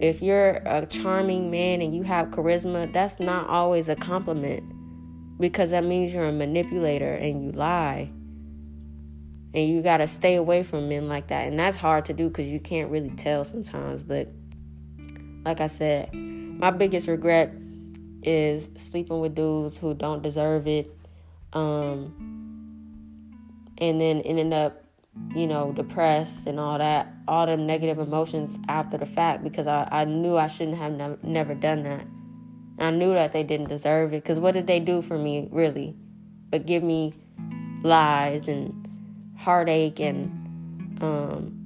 If 0.00 0.22
you're 0.22 0.60
a 0.64 0.86
charming 0.86 1.50
man 1.50 1.80
and 1.80 1.94
you 1.94 2.02
have 2.04 2.28
charisma, 2.28 2.92
that's 2.92 3.18
not 3.18 3.48
always 3.48 3.88
a 3.88 3.96
compliment 3.96 4.62
because 5.40 5.70
that 5.70 5.84
means 5.84 6.12
you're 6.14 6.28
a 6.28 6.32
manipulator 6.32 7.14
and 7.14 7.44
you 7.44 7.52
lie. 7.52 8.10
And 9.54 9.68
you 9.68 9.80
got 9.82 9.96
to 9.98 10.06
stay 10.06 10.34
away 10.34 10.62
from 10.62 10.88
men 10.88 11.08
like 11.08 11.28
that. 11.28 11.48
And 11.48 11.58
that's 11.58 11.76
hard 11.76 12.04
to 12.06 12.12
do 12.12 12.28
because 12.28 12.48
you 12.48 12.60
can't 12.60 12.90
really 12.90 13.10
tell 13.10 13.44
sometimes. 13.44 14.02
But 14.02 14.28
like 15.44 15.60
I 15.60 15.68
said, 15.68 16.12
my 16.12 16.70
biggest 16.70 17.08
regret 17.08 17.52
is 18.22 18.68
sleeping 18.76 19.20
with 19.20 19.34
dudes 19.34 19.78
who 19.78 19.94
don't 19.94 20.22
deserve 20.22 20.68
it. 20.68 20.94
Um, 21.54 22.14
and 23.78 24.00
then 24.00 24.20
ended 24.20 24.52
up, 24.52 24.84
you 25.34 25.46
know, 25.46 25.72
depressed 25.72 26.46
and 26.46 26.58
all 26.58 26.78
that, 26.78 27.12
all 27.26 27.46
them 27.46 27.66
negative 27.66 27.98
emotions 27.98 28.58
after 28.68 28.96
the 28.98 29.06
fact 29.06 29.44
because 29.44 29.66
I, 29.66 29.88
I 29.90 30.04
knew 30.04 30.36
I 30.36 30.46
shouldn't 30.46 30.78
have 30.78 30.92
nev- 30.92 31.22
never 31.22 31.54
done 31.54 31.82
that. 31.84 32.06
I 32.78 32.90
knew 32.90 33.12
that 33.14 33.32
they 33.32 33.42
didn't 33.42 33.68
deserve 33.68 34.12
it 34.12 34.22
because 34.22 34.38
what 34.38 34.54
did 34.54 34.66
they 34.66 34.80
do 34.80 35.02
for 35.02 35.18
me, 35.18 35.48
really? 35.50 35.96
But 36.50 36.66
give 36.66 36.82
me 36.82 37.14
lies 37.82 38.48
and 38.48 38.88
heartache 39.36 40.00
and 40.00 41.02
um, 41.02 41.58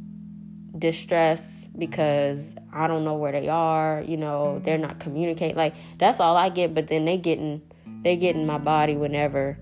distress 0.79 1.71
because 1.77 2.57
I 2.73 2.87
don't 2.87 3.05
know 3.05 3.15
where 3.15 3.33
they 3.33 3.49
are. 3.49 4.03
You 4.07 4.17
know, 4.17 4.61
they're 4.65 4.79
not 4.79 5.01
communicating. 5.01 5.57
Like 5.57 5.75
that's 5.99 6.21
all 6.21 6.37
I 6.37 6.49
get. 6.49 6.75
But 6.75 6.89
then 6.89 7.05
they 7.05 7.19
getting 7.19 7.63
they 8.03 8.17
get 8.17 8.35
in 8.35 8.47
my 8.47 8.59
body 8.59 8.97
whenever 8.97 9.59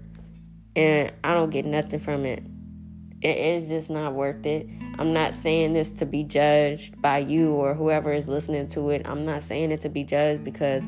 and 0.77 1.13
I 1.23 1.35
don't 1.35 1.51
get 1.51 1.65
nothing 1.65 1.99
from 1.99 2.25
it. 2.25 2.43
It's 3.23 3.69
just 3.69 3.91
not 3.91 4.15
worth 4.15 4.47
it. 4.47 4.69
I'm 4.99 5.13
not 5.13 5.35
saying 5.35 5.75
this 5.75 5.93
to 5.93 6.07
be 6.07 6.25
judged 6.25 7.01
by 7.03 7.19
you 7.19 7.53
or 7.53 7.75
whoever 7.75 8.13
is 8.13 8.29
listening 8.29 8.67
to 8.69 8.91
it. 8.91 9.03
I'm 9.05 9.25
not 9.25 9.43
saying 9.43 9.73
it 9.73 9.83
to 9.83 9.89
be 9.89 10.05
judged 10.05 10.43
because 10.43 10.83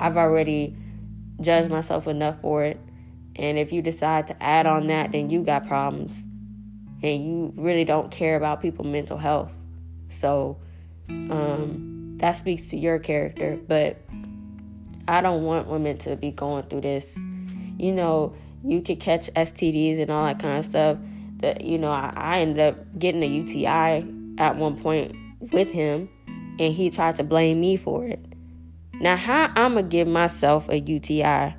I've 0.00 0.16
already 0.16 0.76
judged 1.40 1.70
myself 1.70 2.06
enough 2.06 2.40
for 2.40 2.62
it. 2.64 2.78
And 3.36 3.58
if 3.58 3.72
you 3.72 3.80
decide 3.80 4.26
to 4.26 4.42
add 4.42 4.66
on 4.66 4.88
that, 4.88 5.12
then 5.12 5.30
you 5.30 5.42
got 5.42 5.66
problems. 5.66 6.26
And 7.02 7.24
you 7.24 7.52
really 7.56 7.84
don't 7.84 8.10
care 8.10 8.36
about 8.36 8.60
people's 8.60 8.88
mental 8.88 9.18
health. 9.18 9.54
So 10.08 10.58
um, 11.08 12.16
that 12.18 12.32
speaks 12.32 12.68
to 12.68 12.76
your 12.76 12.98
character. 12.98 13.58
But 13.66 13.98
I 15.08 15.20
don't 15.20 15.44
want 15.44 15.68
women 15.68 15.98
to 15.98 16.16
be 16.16 16.30
going 16.30 16.64
through 16.64 16.82
this. 16.82 17.18
You 17.78 17.92
know, 17.92 18.34
you 18.64 18.82
could 18.82 19.00
catch 19.00 19.30
STDs 19.32 19.98
and 19.98 20.10
all 20.10 20.26
that 20.26 20.38
kind 20.38 20.58
of 20.58 20.64
stuff. 20.64 20.98
That 21.42 21.62
you 21.62 21.78
know, 21.78 21.90
I, 21.90 22.12
I 22.16 22.38
ended 22.40 22.60
up 22.60 22.98
getting 22.98 23.22
a 23.22 23.26
UTI 23.26 24.06
at 24.38 24.56
one 24.56 24.80
point 24.80 25.14
with 25.52 25.70
him, 25.70 26.08
and 26.58 26.72
he 26.72 26.90
tried 26.90 27.16
to 27.16 27.24
blame 27.24 27.60
me 27.60 27.76
for 27.76 28.04
it. 28.04 28.24
Now, 28.94 29.16
how 29.16 29.50
I'm 29.56 29.74
gonna 29.74 29.82
give 29.82 30.08
myself 30.08 30.68
a 30.68 30.78
UTI? 30.78 31.56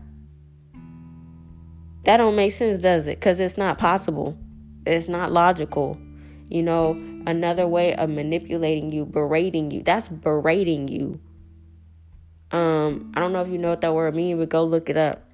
That 2.05 2.17
don't 2.17 2.35
make 2.35 2.51
sense, 2.51 2.77
does 2.77 3.07
it? 3.07 3.19
Because 3.19 3.39
it's 3.39 3.57
not 3.57 3.77
possible. 3.77 4.37
It's 4.85 5.07
not 5.07 5.31
logical. 5.31 5.97
You 6.49 6.63
know, 6.63 6.91
another 7.25 7.67
way 7.67 7.95
of 7.95 8.09
manipulating 8.09 8.91
you, 8.91 9.05
berating 9.05 9.71
you. 9.71 9.83
That's 9.83 10.09
berating 10.09 10.87
you. 10.87 11.19
Um, 12.51 13.11
I 13.15 13.19
don't 13.19 13.33
know 13.33 13.41
if 13.41 13.49
you 13.49 13.57
know 13.57 13.69
what 13.69 13.81
that 13.81 13.93
word 13.93 14.15
means, 14.15 14.39
but 14.39 14.49
go 14.49 14.63
look 14.63 14.89
it 14.89 14.97
up. 14.97 15.29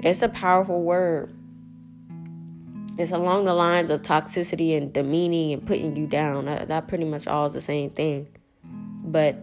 It's 0.00 0.22
a 0.22 0.28
powerful 0.28 0.82
word. 0.82 1.34
It's 3.00 3.12
along 3.12 3.46
the 3.46 3.54
lines 3.54 3.88
of 3.88 4.02
toxicity 4.02 4.76
and 4.76 4.92
demeaning 4.92 5.52
and 5.52 5.66
putting 5.66 5.96
you 5.96 6.06
down. 6.06 6.44
That, 6.44 6.68
that 6.68 6.86
pretty 6.86 7.04
much 7.04 7.26
all 7.26 7.46
is 7.46 7.54
the 7.54 7.60
same 7.60 7.90
thing. 7.90 8.28
But, 8.62 9.36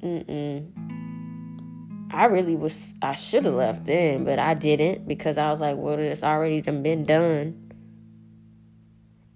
mm-mm. 0.00 0.66
I 2.12 2.24
really 2.24 2.56
was, 2.56 2.94
I 3.02 3.12
should 3.12 3.44
have 3.44 3.54
left 3.54 3.84
then, 3.84 4.24
but 4.24 4.38
I 4.38 4.54
didn't 4.54 5.06
because 5.06 5.36
I 5.38 5.50
was 5.50 5.60
like, 5.60 5.76
well, 5.76 5.98
it's 5.98 6.22
already 6.22 6.62
been 6.62 7.04
done. 7.04 7.70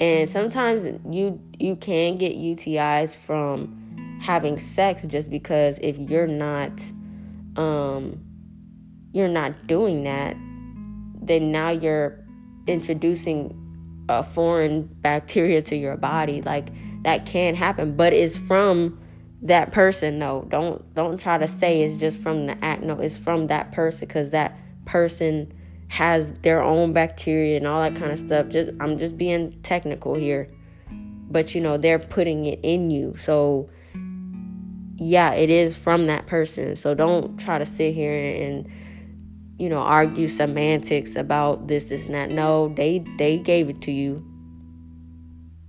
And 0.00 0.28
sometimes 0.28 0.86
you 1.08 1.40
you 1.58 1.76
can 1.76 2.16
get 2.18 2.36
UTIs 2.36 3.16
from 3.16 4.18
having 4.20 4.58
sex 4.58 5.04
just 5.06 5.30
because 5.30 5.78
if 5.80 5.96
you're 5.98 6.26
not 6.26 6.82
um 7.56 8.20
you're 9.12 9.28
not 9.28 9.68
doing 9.68 10.02
that, 10.02 10.36
then 11.22 11.52
now 11.52 11.70
you're 11.70 12.23
introducing 12.66 13.60
a 14.08 14.22
foreign 14.22 14.82
bacteria 14.82 15.62
to 15.62 15.76
your 15.76 15.96
body. 15.96 16.42
Like 16.42 16.68
that 17.02 17.26
can 17.26 17.54
happen, 17.54 17.96
but 17.96 18.12
it's 18.12 18.36
from 18.36 18.98
that 19.42 19.72
person. 19.72 20.18
No, 20.18 20.46
don't 20.48 20.94
don't 20.94 21.18
try 21.18 21.38
to 21.38 21.48
say 21.48 21.82
it's 21.82 21.98
just 21.98 22.18
from 22.18 22.46
the 22.46 22.64
act. 22.64 22.82
No, 22.82 22.98
it's 22.98 23.16
from 23.16 23.46
that 23.48 23.72
person 23.72 24.06
because 24.08 24.30
that 24.30 24.58
person 24.84 25.52
has 25.88 26.32
their 26.42 26.62
own 26.62 26.92
bacteria 26.92 27.56
and 27.56 27.66
all 27.66 27.82
that 27.82 27.94
kind 27.94 28.10
of 28.10 28.18
stuff. 28.18 28.48
Just 28.48 28.70
I'm 28.80 28.98
just 28.98 29.16
being 29.16 29.52
technical 29.62 30.14
here. 30.14 30.48
But 30.88 31.54
you 31.54 31.60
know, 31.60 31.76
they're 31.76 31.98
putting 31.98 32.46
it 32.46 32.60
in 32.62 32.90
you. 32.90 33.16
So 33.18 33.70
yeah, 34.96 35.32
it 35.32 35.50
is 35.50 35.76
from 35.76 36.06
that 36.06 36.26
person. 36.26 36.76
So 36.76 36.94
don't 36.94 37.38
try 37.38 37.58
to 37.58 37.66
sit 37.66 37.94
here 37.94 38.14
and 38.14 38.68
you 39.64 39.70
know, 39.70 39.78
argue 39.78 40.28
semantics 40.28 41.16
about 41.16 41.68
this, 41.68 41.84
this, 41.84 42.04
and 42.04 42.14
that. 42.14 42.30
No, 42.30 42.68
they 42.76 43.02
they 43.16 43.38
gave 43.38 43.70
it 43.70 43.80
to 43.80 43.90
you 43.90 44.22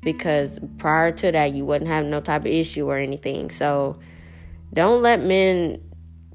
because 0.01 0.59
prior 0.77 1.13
to 1.13 1.31
that, 1.31 1.53
you 1.53 1.63
wouldn't 1.63 1.87
have 1.87 2.05
no 2.05 2.19
type 2.19 2.41
of 2.41 2.47
issue 2.47 2.89
or 2.89 2.97
anything. 2.97 3.49
So 3.49 3.97
don't 4.73 5.01
let 5.01 5.23
men 5.23 5.81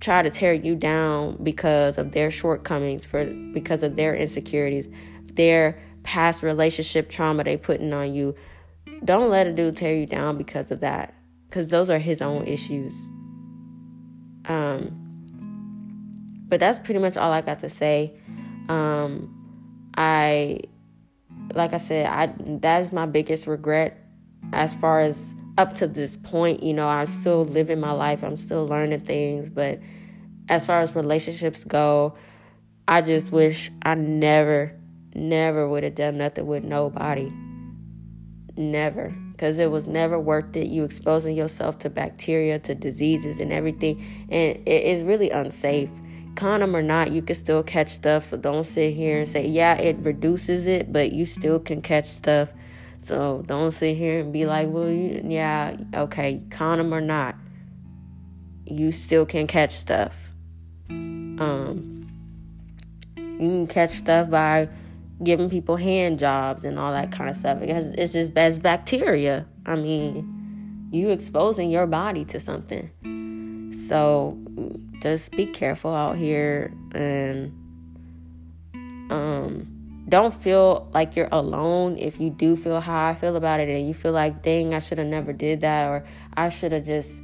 try 0.00 0.22
to 0.22 0.30
tear 0.30 0.54
you 0.54 0.74
down 0.74 1.36
because 1.44 1.98
of 1.98 2.12
their 2.12 2.30
shortcomings, 2.30 3.04
for 3.04 3.26
because 3.26 3.82
of 3.82 3.94
their 3.94 4.14
insecurities, 4.14 4.88
their 5.34 5.78
past 6.02 6.42
relationship 6.42 7.10
trauma 7.10 7.44
they 7.44 7.58
putting 7.58 7.92
on 7.92 8.14
you. 8.14 8.34
Don't 9.04 9.28
let 9.28 9.46
a 9.46 9.52
dude 9.52 9.76
tear 9.76 9.94
you 9.94 10.06
down 10.06 10.38
because 10.38 10.70
of 10.70 10.80
that, 10.80 11.12
because 11.46 11.68
those 11.68 11.90
are 11.90 11.98
his 11.98 12.22
own 12.22 12.46
issues. 12.46 12.94
Um, 14.46 14.99
but 16.50 16.60
that's 16.60 16.78
pretty 16.78 17.00
much 17.00 17.16
all 17.16 17.32
I 17.32 17.40
got 17.40 17.60
to 17.60 17.70
say. 17.70 18.12
Um, 18.68 19.90
I, 19.96 20.60
like 21.54 21.72
I 21.72 21.78
said, 21.78 22.06
I 22.06 22.34
that 22.60 22.82
is 22.82 22.92
my 22.92 23.06
biggest 23.06 23.46
regret 23.46 23.96
as 24.52 24.74
far 24.74 25.00
as 25.00 25.34
up 25.58 25.74
to 25.76 25.86
this 25.86 26.16
point, 26.16 26.62
you 26.62 26.72
know, 26.72 26.88
I'm 26.88 27.06
still 27.06 27.44
living 27.44 27.80
my 27.80 27.92
life. 27.92 28.22
I'm 28.22 28.36
still 28.36 28.66
learning 28.66 29.00
things. 29.00 29.50
But 29.50 29.80
as 30.48 30.66
far 30.66 30.80
as 30.80 30.94
relationships 30.94 31.64
go, 31.64 32.14
I 32.88 33.02
just 33.02 33.30
wish 33.30 33.70
I 33.82 33.94
never, 33.94 34.74
never 35.14 35.68
would 35.68 35.82
have 35.84 35.94
done 35.94 36.18
nothing 36.18 36.46
with 36.46 36.64
nobody. 36.64 37.30
Never. 38.56 39.14
Because 39.32 39.58
it 39.58 39.70
was 39.70 39.86
never 39.86 40.18
worth 40.18 40.56
it. 40.56 40.68
You 40.68 40.84
exposing 40.84 41.36
yourself 41.36 41.78
to 41.80 41.90
bacteria, 41.90 42.58
to 42.60 42.74
diseases, 42.74 43.38
and 43.38 43.52
everything. 43.52 44.02
And 44.30 44.66
it 44.66 44.84
is 44.84 45.02
really 45.02 45.30
unsafe. 45.30 45.90
Condom 46.36 46.74
or 46.74 46.82
not, 46.82 47.12
you 47.12 47.22
can 47.22 47.34
still 47.34 47.62
catch 47.62 47.88
stuff. 47.88 48.26
So 48.26 48.36
don't 48.36 48.64
sit 48.64 48.94
here 48.94 49.18
and 49.18 49.28
say, 49.28 49.46
yeah, 49.46 49.74
it 49.76 49.98
reduces 49.98 50.66
it, 50.66 50.92
but 50.92 51.12
you 51.12 51.26
still 51.26 51.58
can 51.58 51.82
catch 51.82 52.06
stuff 52.06 52.50
so 53.02 53.42
don't 53.46 53.70
sit 53.70 53.96
here 53.96 54.20
and 54.20 54.30
be 54.30 54.44
like, 54.44 54.68
well, 54.68 54.90
you, 54.90 55.22
yeah, 55.24 55.74
okay, 55.94 56.42
condom 56.50 56.92
or 56.92 57.00
not, 57.00 57.34
you 58.66 58.92
still 58.92 59.24
can 59.24 59.46
catch 59.46 59.72
stuff. 59.72 60.14
Um, 60.90 62.06
you 63.16 63.48
can 63.48 63.66
catch 63.66 63.92
stuff 63.92 64.28
by 64.28 64.68
giving 65.24 65.48
people 65.48 65.76
hand 65.76 66.18
jobs 66.18 66.66
and 66.66 66.78
all 66.78 66.92
that 66.92 67.10
kind 67.10 67.30
of 67.30 67.36
stuff 67.36 67.58
because 67.60 67.92
it's 67.92 68.12
just 68.12 68.36
as 68.36 68.58
bacteria. 68.58 69.46
I 69.64 69.76
mean, 69.76 70.90
you 70.92 71.08
exposing 71.08 71.70
your 71.70 71.86
body 71.86 72.26
to 72.26 72.38
something. 72.38 73.72
So 73.72 74.38
just 75.00 75.30
be 75.32 75.46
careful 75.46 75.94
out 75.94 76.16
here 76.16 76.72
and 76.94 77.52
um 79.10 79.80
don't 80.10 80.34
feel 80.34 80.90
like 80.92 81.14
you're 81.14 81.28
alone 81.30 81.96
if 81.96 82.20
you 82.20 82.30
do 82.30 82.56
feel 82.56 82.80
how 82.80 83.06
I 83.06 83.14
feel 83.14 83.36
about 83.36 83.60
it 83.60 83.68
and 83.68 83.86
you 83.86 83.94
feel 83.94 84.10
like, 84.10 84.42
dang, 84.42 84.74
I 84.74 84.80
should 84.80 84.98
have 84.98 85.06
never 85.06 85.32
did 85.32 85.60
that 85.60 85.88
or 85.88 86.04
I 86.34 86.48
should 86.48 86.72
have 86.72 86.84
just, 86.84 87.22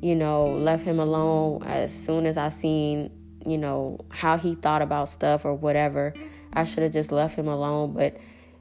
you 0.00 0.14
know, 0.14 0.46
left 0.46 0.84
him 0.84 0.98
alone 0.98 1.62
as 1.64 1.92
soon 1.92 2.24
as 2.24 2.38
I 2.38 2.48
seen, 2.48 3.10
you 3.46 3.58
know, 3.58 3.98
how 4.08 4.38
he 4.38 4.54
thought 4.54 4.80
about 4.80 5.10
stuff 5.10 5.44
or 5.44 5.52
whatever. 5.52 6.14
I 6.54 6.64
should 6.64 6.82
have 6.84 6.92
just 6.92 7.12
left 7.12 7.36
him 7.36 7.48
alone. 7.48 7.92
But, 7.92 8.16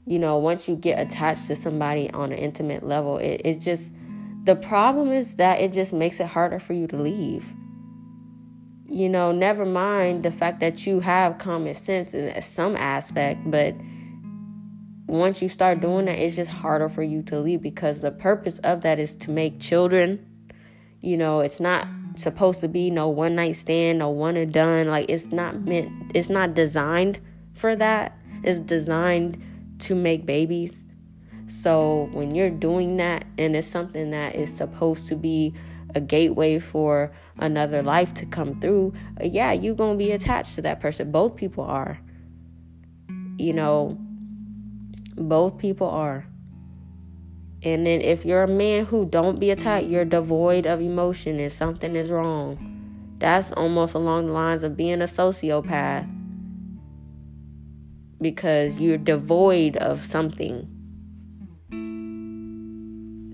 you 0.06 0.20
know, 0.20 0.38
once 0.38 0.68
you 0.68 0.76
get 0.76 1.00
attached 1.00 1.48
to 1.48 1.56
somebody 1.56 2.10
on 2.12 2.34
an 2.34 2.38
intimate 2.40 2.86
level, 2.86 3.20
it, 3.20 3.42
it's 3.46 3.64
just 3.64 3.94
the 4.44 4.56
problem 4.56 5.14
is 5.14 5.36
that 5.36 5.62
it 5.62 5.72
just 5.72 5.94
makes 5.94 6.20
it 6.20 6.28
harder 6.28 6.60
for 6.60 6.74
you 6.74 6.88
to 6.88 6.98
leave 6.98 7.46
you 8.92 9.08
know, 9.08 9.32
never 9.32 9.66
mind 9.66 10.24
the 10.24 10.32
fact 10.32 10.60
that 10.60 10.86
you 10.86 11.00
have 11.00 11.38
common 11.38 11.74
sense 11.74 12.14
in 12.14 12.42
some 12.42 12.76
aspect, 12.76 13.40
but 13.50 13.74
once 15.08 15.42
you 15.42 15.48
start 15.48 15.80
doing 15.80 16.06
that, 16.06 16.20
it's 16.20 16.36
just 16.36 16.52
harder 16.52 16.90
for 16.90 17.02
you 17.02 17.22
to 17.24 17.40
leave 17.40 17.62
because 17.62 18.02
the 18.02 18.12
purpose 18.12 18.60
of 18.60 18.82
that 18.82 19.00
is 19.00 19.16
to 19.16 19.32
make 19.32 19.62
children. 19.62 20.26
You 21.00 21.16
know, 21.16 21.40
it's 21.40 21.62
not 21.62 21.88
supposed 22.18 22.60
to 22.62 22.68
be 22.68 22.90
no 22.90 23.08
one 23.08 23.36
night 23.36 23.56
stand, 23.56 24.00
no 24.00 24.10
one 24.10 24.36
and 24.36 24.52
done. 24.52 24.90
Like, 24.90 25.10
it's 25.10 25.28
not 25.28 25.62
meant, 25.62 26.12
it's 26.14 26.30
not 26.30 26.54
designed 26.54 27.20
for 27.54 27.78
that. 27.78 28.18
It's 28.44 28.60
designed 28.60 29.42
to 29.80 29.96
make 29.96 30.26
babies. 30.26 30.84
So, 31.48 32.10
when 32.12 32.36
you're 32.36 32.50
doing 32.50 32.98
that 32.98 33.26
and 33.38 33.56
it's 33.56 33.68
something 33.68 34.12
that 34.12 34.36
is 34.36 34.54
supposed 34.54 35.08
to 35.08 35.16
be 35.16 35.54
a 35.96 36.02
gateway 36.02 36.60
for 36.60 37.12
another 37.38 37.82
life 37.82 38.14
to 38.16 38.26
come 38.26 38.60
through, 38.60 38.94
uh, 39.20 39.26
yeah, 39.26 39.52
you're 39.52 39.76
going 39.76 39.98
to 39.98 40.04
be 40.04 40.12
attached 40.12 40.56
to 40.56 40.62
that 40.62 40.80
person. 40.80 41.12
Both 41.12 41.36
people 41.36 41.64
are. 41.64 42.00
You 43.38 43.54
know, 43.54 43.98
both 45.16 45.58
people 45.58 45.90
are. 45.90 46.26
And 47.64 47.86
then 47.86 48.02
if 48.02 48.26
you're 48.26 48.44
a 48.44 48.48
man 48.48 48.86
who 48.86 49.06
don't 49.06 49.40
be 49.40 49.52
attached, 49.52 49.88
you're 49.88 50.06
devoid 50.06 50.66
of 50.66 50.82
emotion 50.82 51.40
and 51.40 51.52
something 51.52 51.96
is 51.96 52.10
wrong. 52.12 52.68
That's 53.20 53.52
almost 53.52 53.94
along 53.94 54.28
the 54.28 54.34
lines 54.34 54.64
of 54.64 54.76
being 54.76 55.02
a 55.02 55.06
sociopath. 55.06 56.10
Because 58.20 58.78
you're 58.78 58.98
devoid 58.98 59.78
of 59.78 60.04
something. 60.04 60.68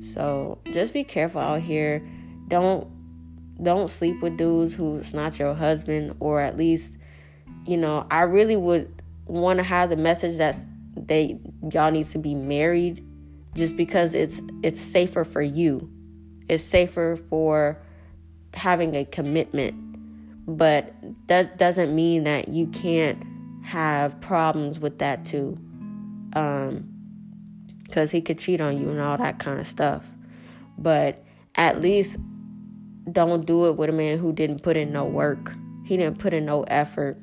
So 0.02 0.60
just 0.72 0.94
be 0.94 1.04
careful 1.04 1.42
out 1.42 1.62
here 1.62 2.06
don't 2.48 2.88
don't 3.62 3.90
sleep 3.90 4.22
with 4.22 4.38
dudes 4.38 4.76
who's 4.76 5.14
not 5.14 5.40
your 5.40 5.54
husband 5.54 6.16
or 6.20 6.40
at 6.40 6.58
least 6.58 6.98
you 7.66 7.76
know 7.76 8.06
i 8.12 8.22
really 8.22 8.56
would 8.56 9.02
want 9.26 9.58
to 9.58 9.64
have 9.64 9.90
the 9.90 9.96
message 9.96 10.38
that 10.38 10.56
they 10.96 11.40
y'all 11.72 11.92
need 11.92 12.06
to 12.08 12.20
be 12.20 12.34
married 12.34 13.06
just 13.56 13.76
because 13.76 14.16
it's 14.16 14.42
it's 14.64 14.80
safer 14.80 15.24
for 15.24 15.42
you. 15.42 15.90
It's 16.48 16.64
safer 16.64 17.18
for 17.30 17.82
having 18.54 18.96
a 18.96 19.04
commitment. 19.04 19.76
But 20.48 20.94
that 21.28 21.58
doesn't 21.58 21.94
mean 21.94 22.24
that 22.24 22.48
you 22.48 22.68
can't 22.68 23.22
have 23.66 24.22
problems 24.22 24.80
with 24.80 25.00
that 25.00 25.26
too 25.26 25.58
um 26.34 26.94
because 27.84 28.12
he 28.12 28.22
could 28.22 28.38
cheat 28.38 28.62
on 28.62 28.78
you 28.78 28.90
and 28.90 29.00
all 29.00 29.18
that 29.18 29.40
kind 29.40 29.60
of 29.60 29.68
stuff. 29.68 30.06
But 30.78 31.24
at 31.56 31.82
least 31.82 32.18
don't 33.12 33.46
do 33.46 33.68
it 33.68 33.78
with 33.78 33.90
a 33.90 33.94
man 33.94 34.18
who 34.18 34.34
didn't 34.34 34.64
put 34.64 34.78
in 34.78 34.92
no 34.92 35.06
work. 35.06 35.56
He 35.86 35.98
didn't 35.98 36.20
put 36.20 36.34
in 36.34 36.46
no 36.46 36.64
effort 36.64 37.18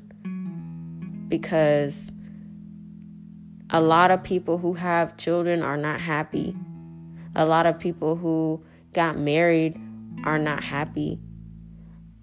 because 1.27 2.11
a 3.69 3.81
lot 3.81 4.11
of 4.11 4.23
people 4.23 4.57
who 4.57 4.73
have 4.73 5.17
children 5.17 5.61
are 5.61 5.77
not 5.77 5.99
happy. 5.99 6.55
A 7.35 7.45
lot 7.45 7.65
of 7.65 7.79
people 7.79 8.15
who 8.15 8.63
got 8.93 9.17
married 9.17 9.79
are 10.23 10.39
not 10.39 10.63
happy. 10.63 11.19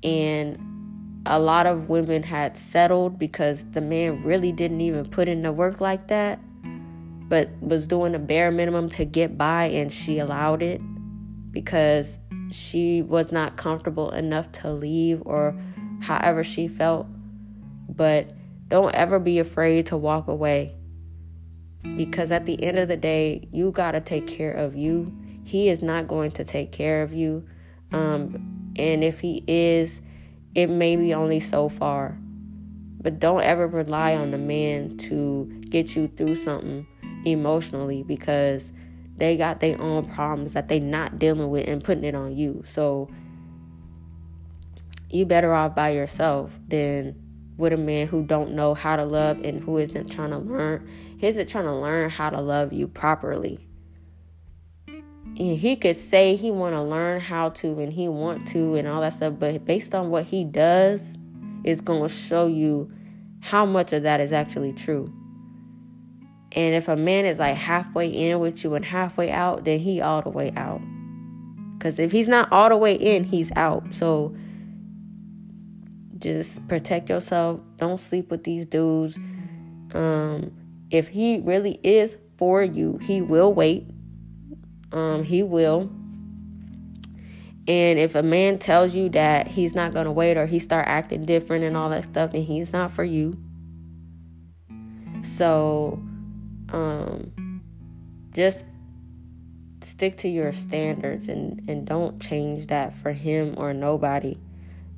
And 0.02 0.58
a 1.26 1.38
lot 1.38 1.66
of 1.66 1.88
women 1.88 2.22
had 2.22 2.56
settled 2.56 3.18
because 3.18 3.64
the 3.70 3.80
man 3.80 4.22
really 4.24 4.50
didn't 4.50 4.80
even 4.80 5.04
put 5.04 5.28
in 5.28 5.42
the 5.42 5.52
work 5.52 5.80
like 5.80 6.08
that, 6.08 6.40
but 7.28 7.50
was 7.60 7.86
doing 7.86 8.12
the 8.12 8.18
bare 8.18 8.50
minimum 8.50 8.88
to 8.90 9.04
get 9.04 9.38
by, 9.38 9.66
and 9.66 9.92
she 9.92 10.18
allowed 10.18 10.62
it 10.62 10.80
because 11.52 12.18
she 12.52 13.02
was 13.02 13.32
not 13.32 13.56
comfortable 13.56 14.10
enough 14.10 14.52
to 14.52 14.70
leave 14.70 15.22
or 15.24 15.56
however 16.00 16.44
she 16.44 16.68
felt. 16.68 17.06
But 17.88 18.30
don't 18.68 18.94
ever 18.94 19.18
be 19.18 19.38
afraid 19.38 19.86
to 19.86 19.96
walk 19.96 20.28
away 20.28 20.74
because 21.96 22.30
at 22.30 22.46
the 22.46 22.62
end 22.62 22.78
of 22.78 22.88
the 22.88 22.96
day, 22.96 23.48
you 23.52 23.70
got 23.70 23.92
to 23.92 24.00
take 24.00 24.26
care 24.26 24.52
of 24.52 24.76
you. 24.76 25.12
He 25.44 25.68
is 25.68 25.82
not 25.82 26.08
going 26.08 26.30
to 26.32 26.44
take 26.44 26.72
care 26.72 27.02
of 27.02 27.12
you. 27.12 27.46
Um, 27.92 28.72
and 28.76 29.02
if 29.04 29.20
he 29.20 29.44
is, 29.46 30.00
it 30.54 30.68
may 30.68 30.96
be 30.96 31.12
only 31.12 31.40
so 31.40 31.68
far. 31.68 32.18
But 33.00 33.18
don't 33.18 33.42
ever 33.42 33.66
rely 33.66 34.14
on 34.14 34.30
the 34.30 34.38
man 34.38 34.96
to 35.08 35.60
get 35.68 35.96
you 35.96 36.08
through 36.08 36.36
something 36.36 36.86
emotionally 37.24 38.02
because 38.04 38.72
they 39.22 39.36
got 39.36 39.60
their 39.60 39.80
own 39.80 40.02
mm-hmm. 40.02 40.14
problems 40.14 40.52
that 40.54 40.66
they 40.66 40.80
not 40.80 41.16
dealing 41.16 41.48
with 41.48 41.68
and 41.68 41.82
putting 41.84 42.02
it 42.02 42.16
on 42.16 42.36
you. 42.36 42.64
So 42.66 43.08
you 45.10 45.24
better 45.26 45.54
off 45.54 45.76
by 45.76 45.90
yourself 45.90 46.50
than 46.66 47.14
with 47.56 47.72
a 47.72 47.76
man 47.76 48.08
who 48.08 48.24
don't 48.24 48.50
know 48.50 48.74
how 48.74 48.96
to 48.96 49.04
love 49.04 49.38
and 49.44 49.62
who 49.62 49.78
isn't 49.78 50.10
trying 50.10 50.30
to 50.30 50.38
learn. 50.38 50.88
He 51.18 51.28
isn't 51.28 51.48
trying 51.48 51.66
to 51.66 51.74
learn 51.74 52.10
how 52.10 52.30
to 52.30 52.40
love 52.40 52.72
you 52.72 52.88
properly. 52.88 53.68
And 54.88 55.56
he 55.56 55.76
could 55.76 55.96
say 55.96 56.34
he 56.34 56.50
want 56.50 56.74
to 56.74 56.82
learn 56.82 57.20
how 57.20 57.50
to 57.50 57.78
and 57.78 57.92
he 57.92 58.08
want 58.08 58.48
to 58.48 58.74
and 58.74 58.88
all 58.88 59.02
that 59.02 59.12
stuff, 59.12 59.34
but 59.38 59.64
based 59.64 59.94
on 59.94 60.10
what 60.10 60.24
he 60.24 60.42
does, 60.42 61.16
is 61.62 61.80
going 61.80 62.02
to 62.02 62.08
show 62.08 62.48
you 62.48 62.90
how 63.38 63.64
much 63.64 63.92
of 63.92 64.02
that 64.02 64.20
is 64.20 64.32
actually 64.32 64.72
true. 64.72 65.12
And 66.54 66.74
if 66.74 66.88
a 66.88 66.96
man 66.96 67.24
is 67.24 67.38
like 67.38 67.56
halfway 67.56 68.08
in 68.08 68.38
with 68.38 68.62
you 68.62 68.74
and 68.74 68.84
halfway 68.84 69.30
out, 69.30 69.64
then 69.64 69.78
he 69.78 70.00
all 70.00 70.22
the 70.22 70.30
way 70.30 70.52
out. 70.56 70.82
Because 71.78 71.98
if 71.98 72.12
he's 72.12 72.28
not 72.28 72.52
all 72.52 72.68
the 72.68 72.76
way 72.76 72.94
in, 72.94 73.24
he's 73.24 73.50
out. 73.56 73.94
So 73.94 74.36
just 76.18 76.66
protect 76.68 77.10
yourself. 77.10 77.60
Don't 77.78 77.98
sleep 77.98 78.30
with 78.30 78.44
these 78.44 78.66
dudes. 78.66 79.16
Um, 79.94 80.52
if 80.90 81.08
he 81.08 81.40
really 81.40 81.80
is 81.82 82.18
for 82.36 82.62
you, 82.62 82.98
he 82.98 83.22
will 83.22 83.52
wait. 83.52 83.86
Um, 84.92 85.24
he 85.24 85.42
will. 85.42 85.90
And 87.66 87.98
if 87.98 88.14
a 88.14 88.22
man 88.22 88.58
tells 88.58 88.94
you 88.94 89.08
that 89.10 89.46
he's 89.48 89.74
not 89.74 89.94
gonna 89.94 90.12
wait 90.12 90.36
or 90.36 90.46
he 90.46 90.58
start 90.58 90.86
acting 90.86 91.24
different 91.24 91.64
and 91.64 91.76
all 91.76 91.88
that 91.90 92.04
stuff, 92.04 92.32
then 92.32 92.42
he's 92.42 92.72
not 92.72 92.90
for 92.90 93.04
you. 93.04 93.38
So 95.22 96.02
um, 96.72 97.62
just 98.32 98.64
stick 99.82 100.16
to 100.18 100.28
your 100.28 100.52
standards 100.52 101.28
and, 101.28 101.62
and 101.68 101.86
don't 101.86 102.20
change 102.20 102.68
that 102.68 102.94
for 102.94 103.12
him 103.12 103.54
or 103.56 103.72
nobody. 103.72 104.38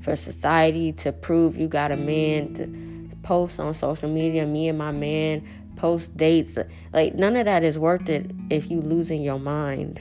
For 0.01 0.17
society 0.17 0.93
to 0.93 1.13
prove 1.13 1.57
you 1.57 1.67
got 1.67 1.91
a 1.91 1.97
man 1.97 2.55
to 2.55 3.17
post 3.23 3.59
on 3.59 3.73
social 3.73 4.09
media, 4.09 4.47
me 4.47 4.69
and 4.69 4.79
my 4.79 4.93
man 4.93 5.47
post 5.77 6.17
dates. 6.17 6.57
Like 6.93 7.15
none 7.15 7.37
of 7.37 7.47
that 7.47 7.65
is 7.65 7.79
worth 7.79 8.09
it 8.09 8.31
if 8.51 8.71
you 8.71 8.81
losing 8.81 9.23
your 9.23 9.39
mind. 9.39 10.01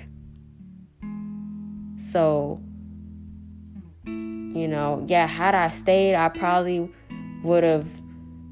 So, 1.98 2.62
you 4.06 4.68
know, 4.68 5.04
yeah, 5.08 5.26
had 5.26 5.56
I 5.56 5.70
stayed, 5.70 6.16
I 6.16 6.30
probably 6.30 6.92
would 7.44 7.64
have 7.64 7.88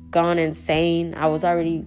gone 0.09 0.39
insane. 0.39 1.13
I 1.15 1.27
was 1.27 1.43
already 1.43 1.85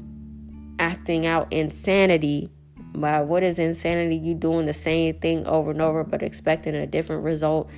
acting 0.79 1.27
out 1.27 1.53
insanity. 1.53 2.51
By 2.95 3.23
what 3.23 3.43
is 3.43 3.59
insanity? 3.59 4.17
You 4.17 4.35
doing 4.35 4.67
the 4.67 4.73
same 4.73 5.19
thing 5.19 5.47
over 5.47 5.73
and 5.73 5.83
over 5.83 6.05
but 6.05 6.23
expecting 6.23 6.75
a 6.75 6.87
different 6.87 7.25
result. 7.25 7.71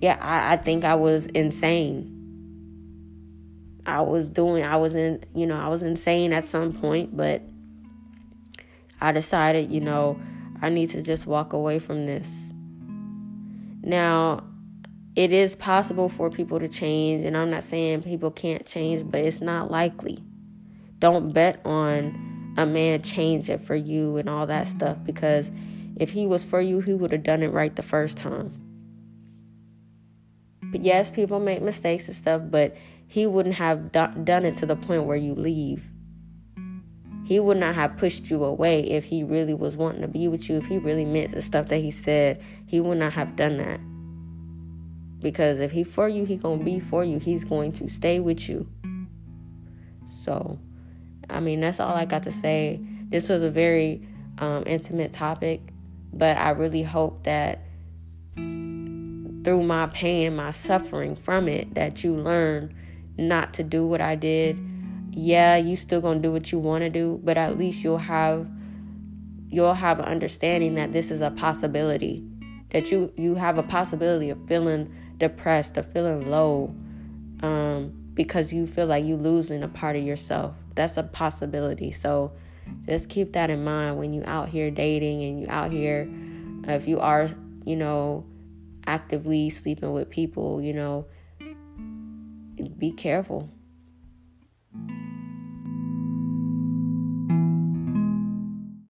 Yeah, 0.00 0.18
I, 0.20 0.54
I 0.54 0.56
think 0.56 0.84
I 0.84 0.94
was 0.94 1.26
insane. 1.26 2.08
I 3.84 4.00
was 4.00 4.28
doing 4.28 4.64
I 4.64 4.76
was 4.76 4.94
in 4.94 5.24
you 5.34 5.46
know, 5.46 5.60
I 5.60 5.68
was 5.68 5.82
insane 5.82 6.32
at 6.32 6.44
some 6.44 6.72
point, 6.72 7.16
but 7.16 7.42
I 9.00 9.12
decided, 9.12 9.70
you 9.70 9.80
know, 9.80 10.20
I 10.62 10.68
need 10.68 10.90
to 10.90 11.02
just 11.02 11.26
walk 11.26 11.52
away 11.52 11.80
from 11.80 12.06
this. 12.06 12.52
Now, 13.82 14.44
it 15.16 15.32
is 15.32 15.56
possible 15.56 16.08
for 16.08 16.30
people 16.30 16.60
to 16.60 16.68
change, 16.68 17.24
and 17.24 17.36
I'm 17.36 17.50
not 17.50 17.64
saying 17.64 18.04
people 18.04 18.30
can't 18.30 18.64
change, 18.64 19.10
but 19.10 19.20
it's 19.20 19.40
not 19.40 19.70
likely. 19.70 20.22
Don't 21.00 21.32
bet 21.32 21.60
on 21.66 22.31
a 22.56 22.66
man 22.66 23.02
change 23.02 23.48
it 23.48 23.60
for 23.60 23.74
you 23.74 24.16
and 24.16 24.28
all 24.28 24.46
that 24.46 24.68
stuff 24.68 24.98
because 25.04 25.50
if 25.96 26.12
he 26.12 26.26
was 26.26 26.44
for 26.44 26.60
you, 26.60 26.80
he 26.80 26.94
would 26.94 27.12
have 27.12 27.22
done 27.22 27.42
it 27.42 27.52
right 27.52 27.74
the 27.74 27.82
first 27.82 28.16
time. 28.16 28.52
But 30.62 30.82
yes, 30.82 31.10
people 31.10 31.38
make 31.38 31.60
mistakes 31.60 32.08
and 32.08 32.16
stuff, 32.16 32.42
but 32.50 32.76
he 33.06 33.26
wouldn't 33.26 33.56
have 33.56 33.92
do- 33.92 34.22
done 34.24 34.44
it 34.44 34.56
to 34.56 34.66
the 34.66 34.76
point 34.76 35.04
where 35.04 35.16
you 35.16 35.34
leave. 35.34 35.90
He 37.24 37.38
would 37.38 37.58
not 37.58 37.74
have 37.74 37.98
pushed 37.98 38.30
you 38.30 38.42
away 38.42 38.80
if 38.90 39.04
he 39.04 39.22
really 39.22 39.54
was 39.54 39.76
wanting 39.76 40.00
to 40.00 40.08
be 40.08 40.28
with 40.28 40.48
you. 40.48 40.56
If 40.56 40.66
he 40.66 40.78
really 40.78 41.04
meant 41.04 41.32
the 41.32 41.42
stuff 41.42 41.68
that 41.68 41.78
he 41.78 41.90
said, 41.90 42.42
he 42.66 42.80
would 42.80 42.98
not 42.98 43.12
have 43.12 43.36
done 43.36 43.58
that. 43.58 43.80
Because 45.20 45.60
if 45.60 45.70
he 45.70 45.84
for 45.84 46.08
you, 46.08 46.24
he 46.24 46.36
gonna 46.36 46.64
be 46.64 46.80
for 46.80 47.04
you. 47.04 47.18
He's 47.18 47.44
going 47.44 47.72
to 47.72 47.88
stay 47.88 48.18
with 48.18 48.48
you. 48.48 48.66
So 50.04 50.58
I 51.28 51.40
mean, 51.40 51.60
that's 51.60 51.80
all 51.80 51.94
I 51.94 52.04
got 52.04 52.24
to 52.24 52.32
say. 52.32 52.80
This 53.08 53.28
was 53.28 53.42
a 53.42 53.50
very 53.50 54.06
um, 54.38 54.64
intimate 54.66 55.12
topic, 55.12 55.60
but 56.12 56.36
I 56.36 56.50
really 56.50 56.82
hope 56.82 57.24
that 57.24 57.60
through 58.34 59.62
my 59.62 59.86
pain, 59.86 60.36
my 60.36 60.50
suffering 60.50 61.16
from 61.16 61.48
it, 61.48 61.74
that 61.74 62.04
you 62.04 62.14
learn 62.14 62.74
not 63.18 63.54
to 63.54 63.62
do 63.62 63.86
what 63.86 64.00
I 64.00 64.14
did. 64.14 64.58
Yeah, 65.10 65.56
you 65.56 65.76
still 65.76 66.00
gonna 66.00 66.20
do 66.20 66.32
what 66.32 66.52
you 66.52 66.58
want 66.58 66.82
to 66.82 66.90
do, 66.90 67.20
but 67.22 67.36
at 67.36 67.58
least 67.58 67.84
you'll 67.84 67.98
have 67.98 68.48
you'll 69.48 69.74
have 69.74 69.98
an 69.98 70.06
understanding 70.06 70.74
that 70.74 70.92
this 70.92 71.10
is 71.10 71.20
a 71.20 71.30
possibility. 71.30 72.24
That 72.70 72.90
you 72.90 73.12
you 73.16 73.34
have 73.34 73.58
a 73.58 73.62
possibility 73.62 74.30
of 74.30 74.38
feeling 74.46 74.94
depressed, 75.18 75.76
of 75.76 75.92
feeling 75.92 76.30
low, 76.30 76.74
um, 77.42 77.92
because 78.14 78.52
you 78.52 78.66
feel 78.66 78.86
like 78.86 79.04
you're 79.04 79.18
losing 79.18 79.62
a 79.62 79.68
part 79.68 79.96
of 79.96 80.02
yourself 80.02 80.54
that's 80.74 80.96
a 80.96 81.02
possibility. 81.02 81.90
So 81.90 82.32
just 82.86 83.08
keep 83.08 83.32
that 83.32 83.50
in 83.50 83.64
mind 83.64 83.98
when 83.98 84.12
you 84.12 84.22
out 84.26 84.48
here 84.48 84.70
dating 84.70 85.22
and 85.24 85.40
you 85.40 85.46
out 85.48 85.70
here 85.70 86.08
if 86.64 86.86
you 86.86 87.00
are, 87.00 87.28
you 87.64 87.76
know, 87.76 88.24
actively 88.86 89.50
sleeping 89.50 89.92
with 89.92 90.10
people, 90.10 90.62
you 90.62 90.72
know, 90.72 91.06
be 92.78 92.92
careful. 92.92 93.50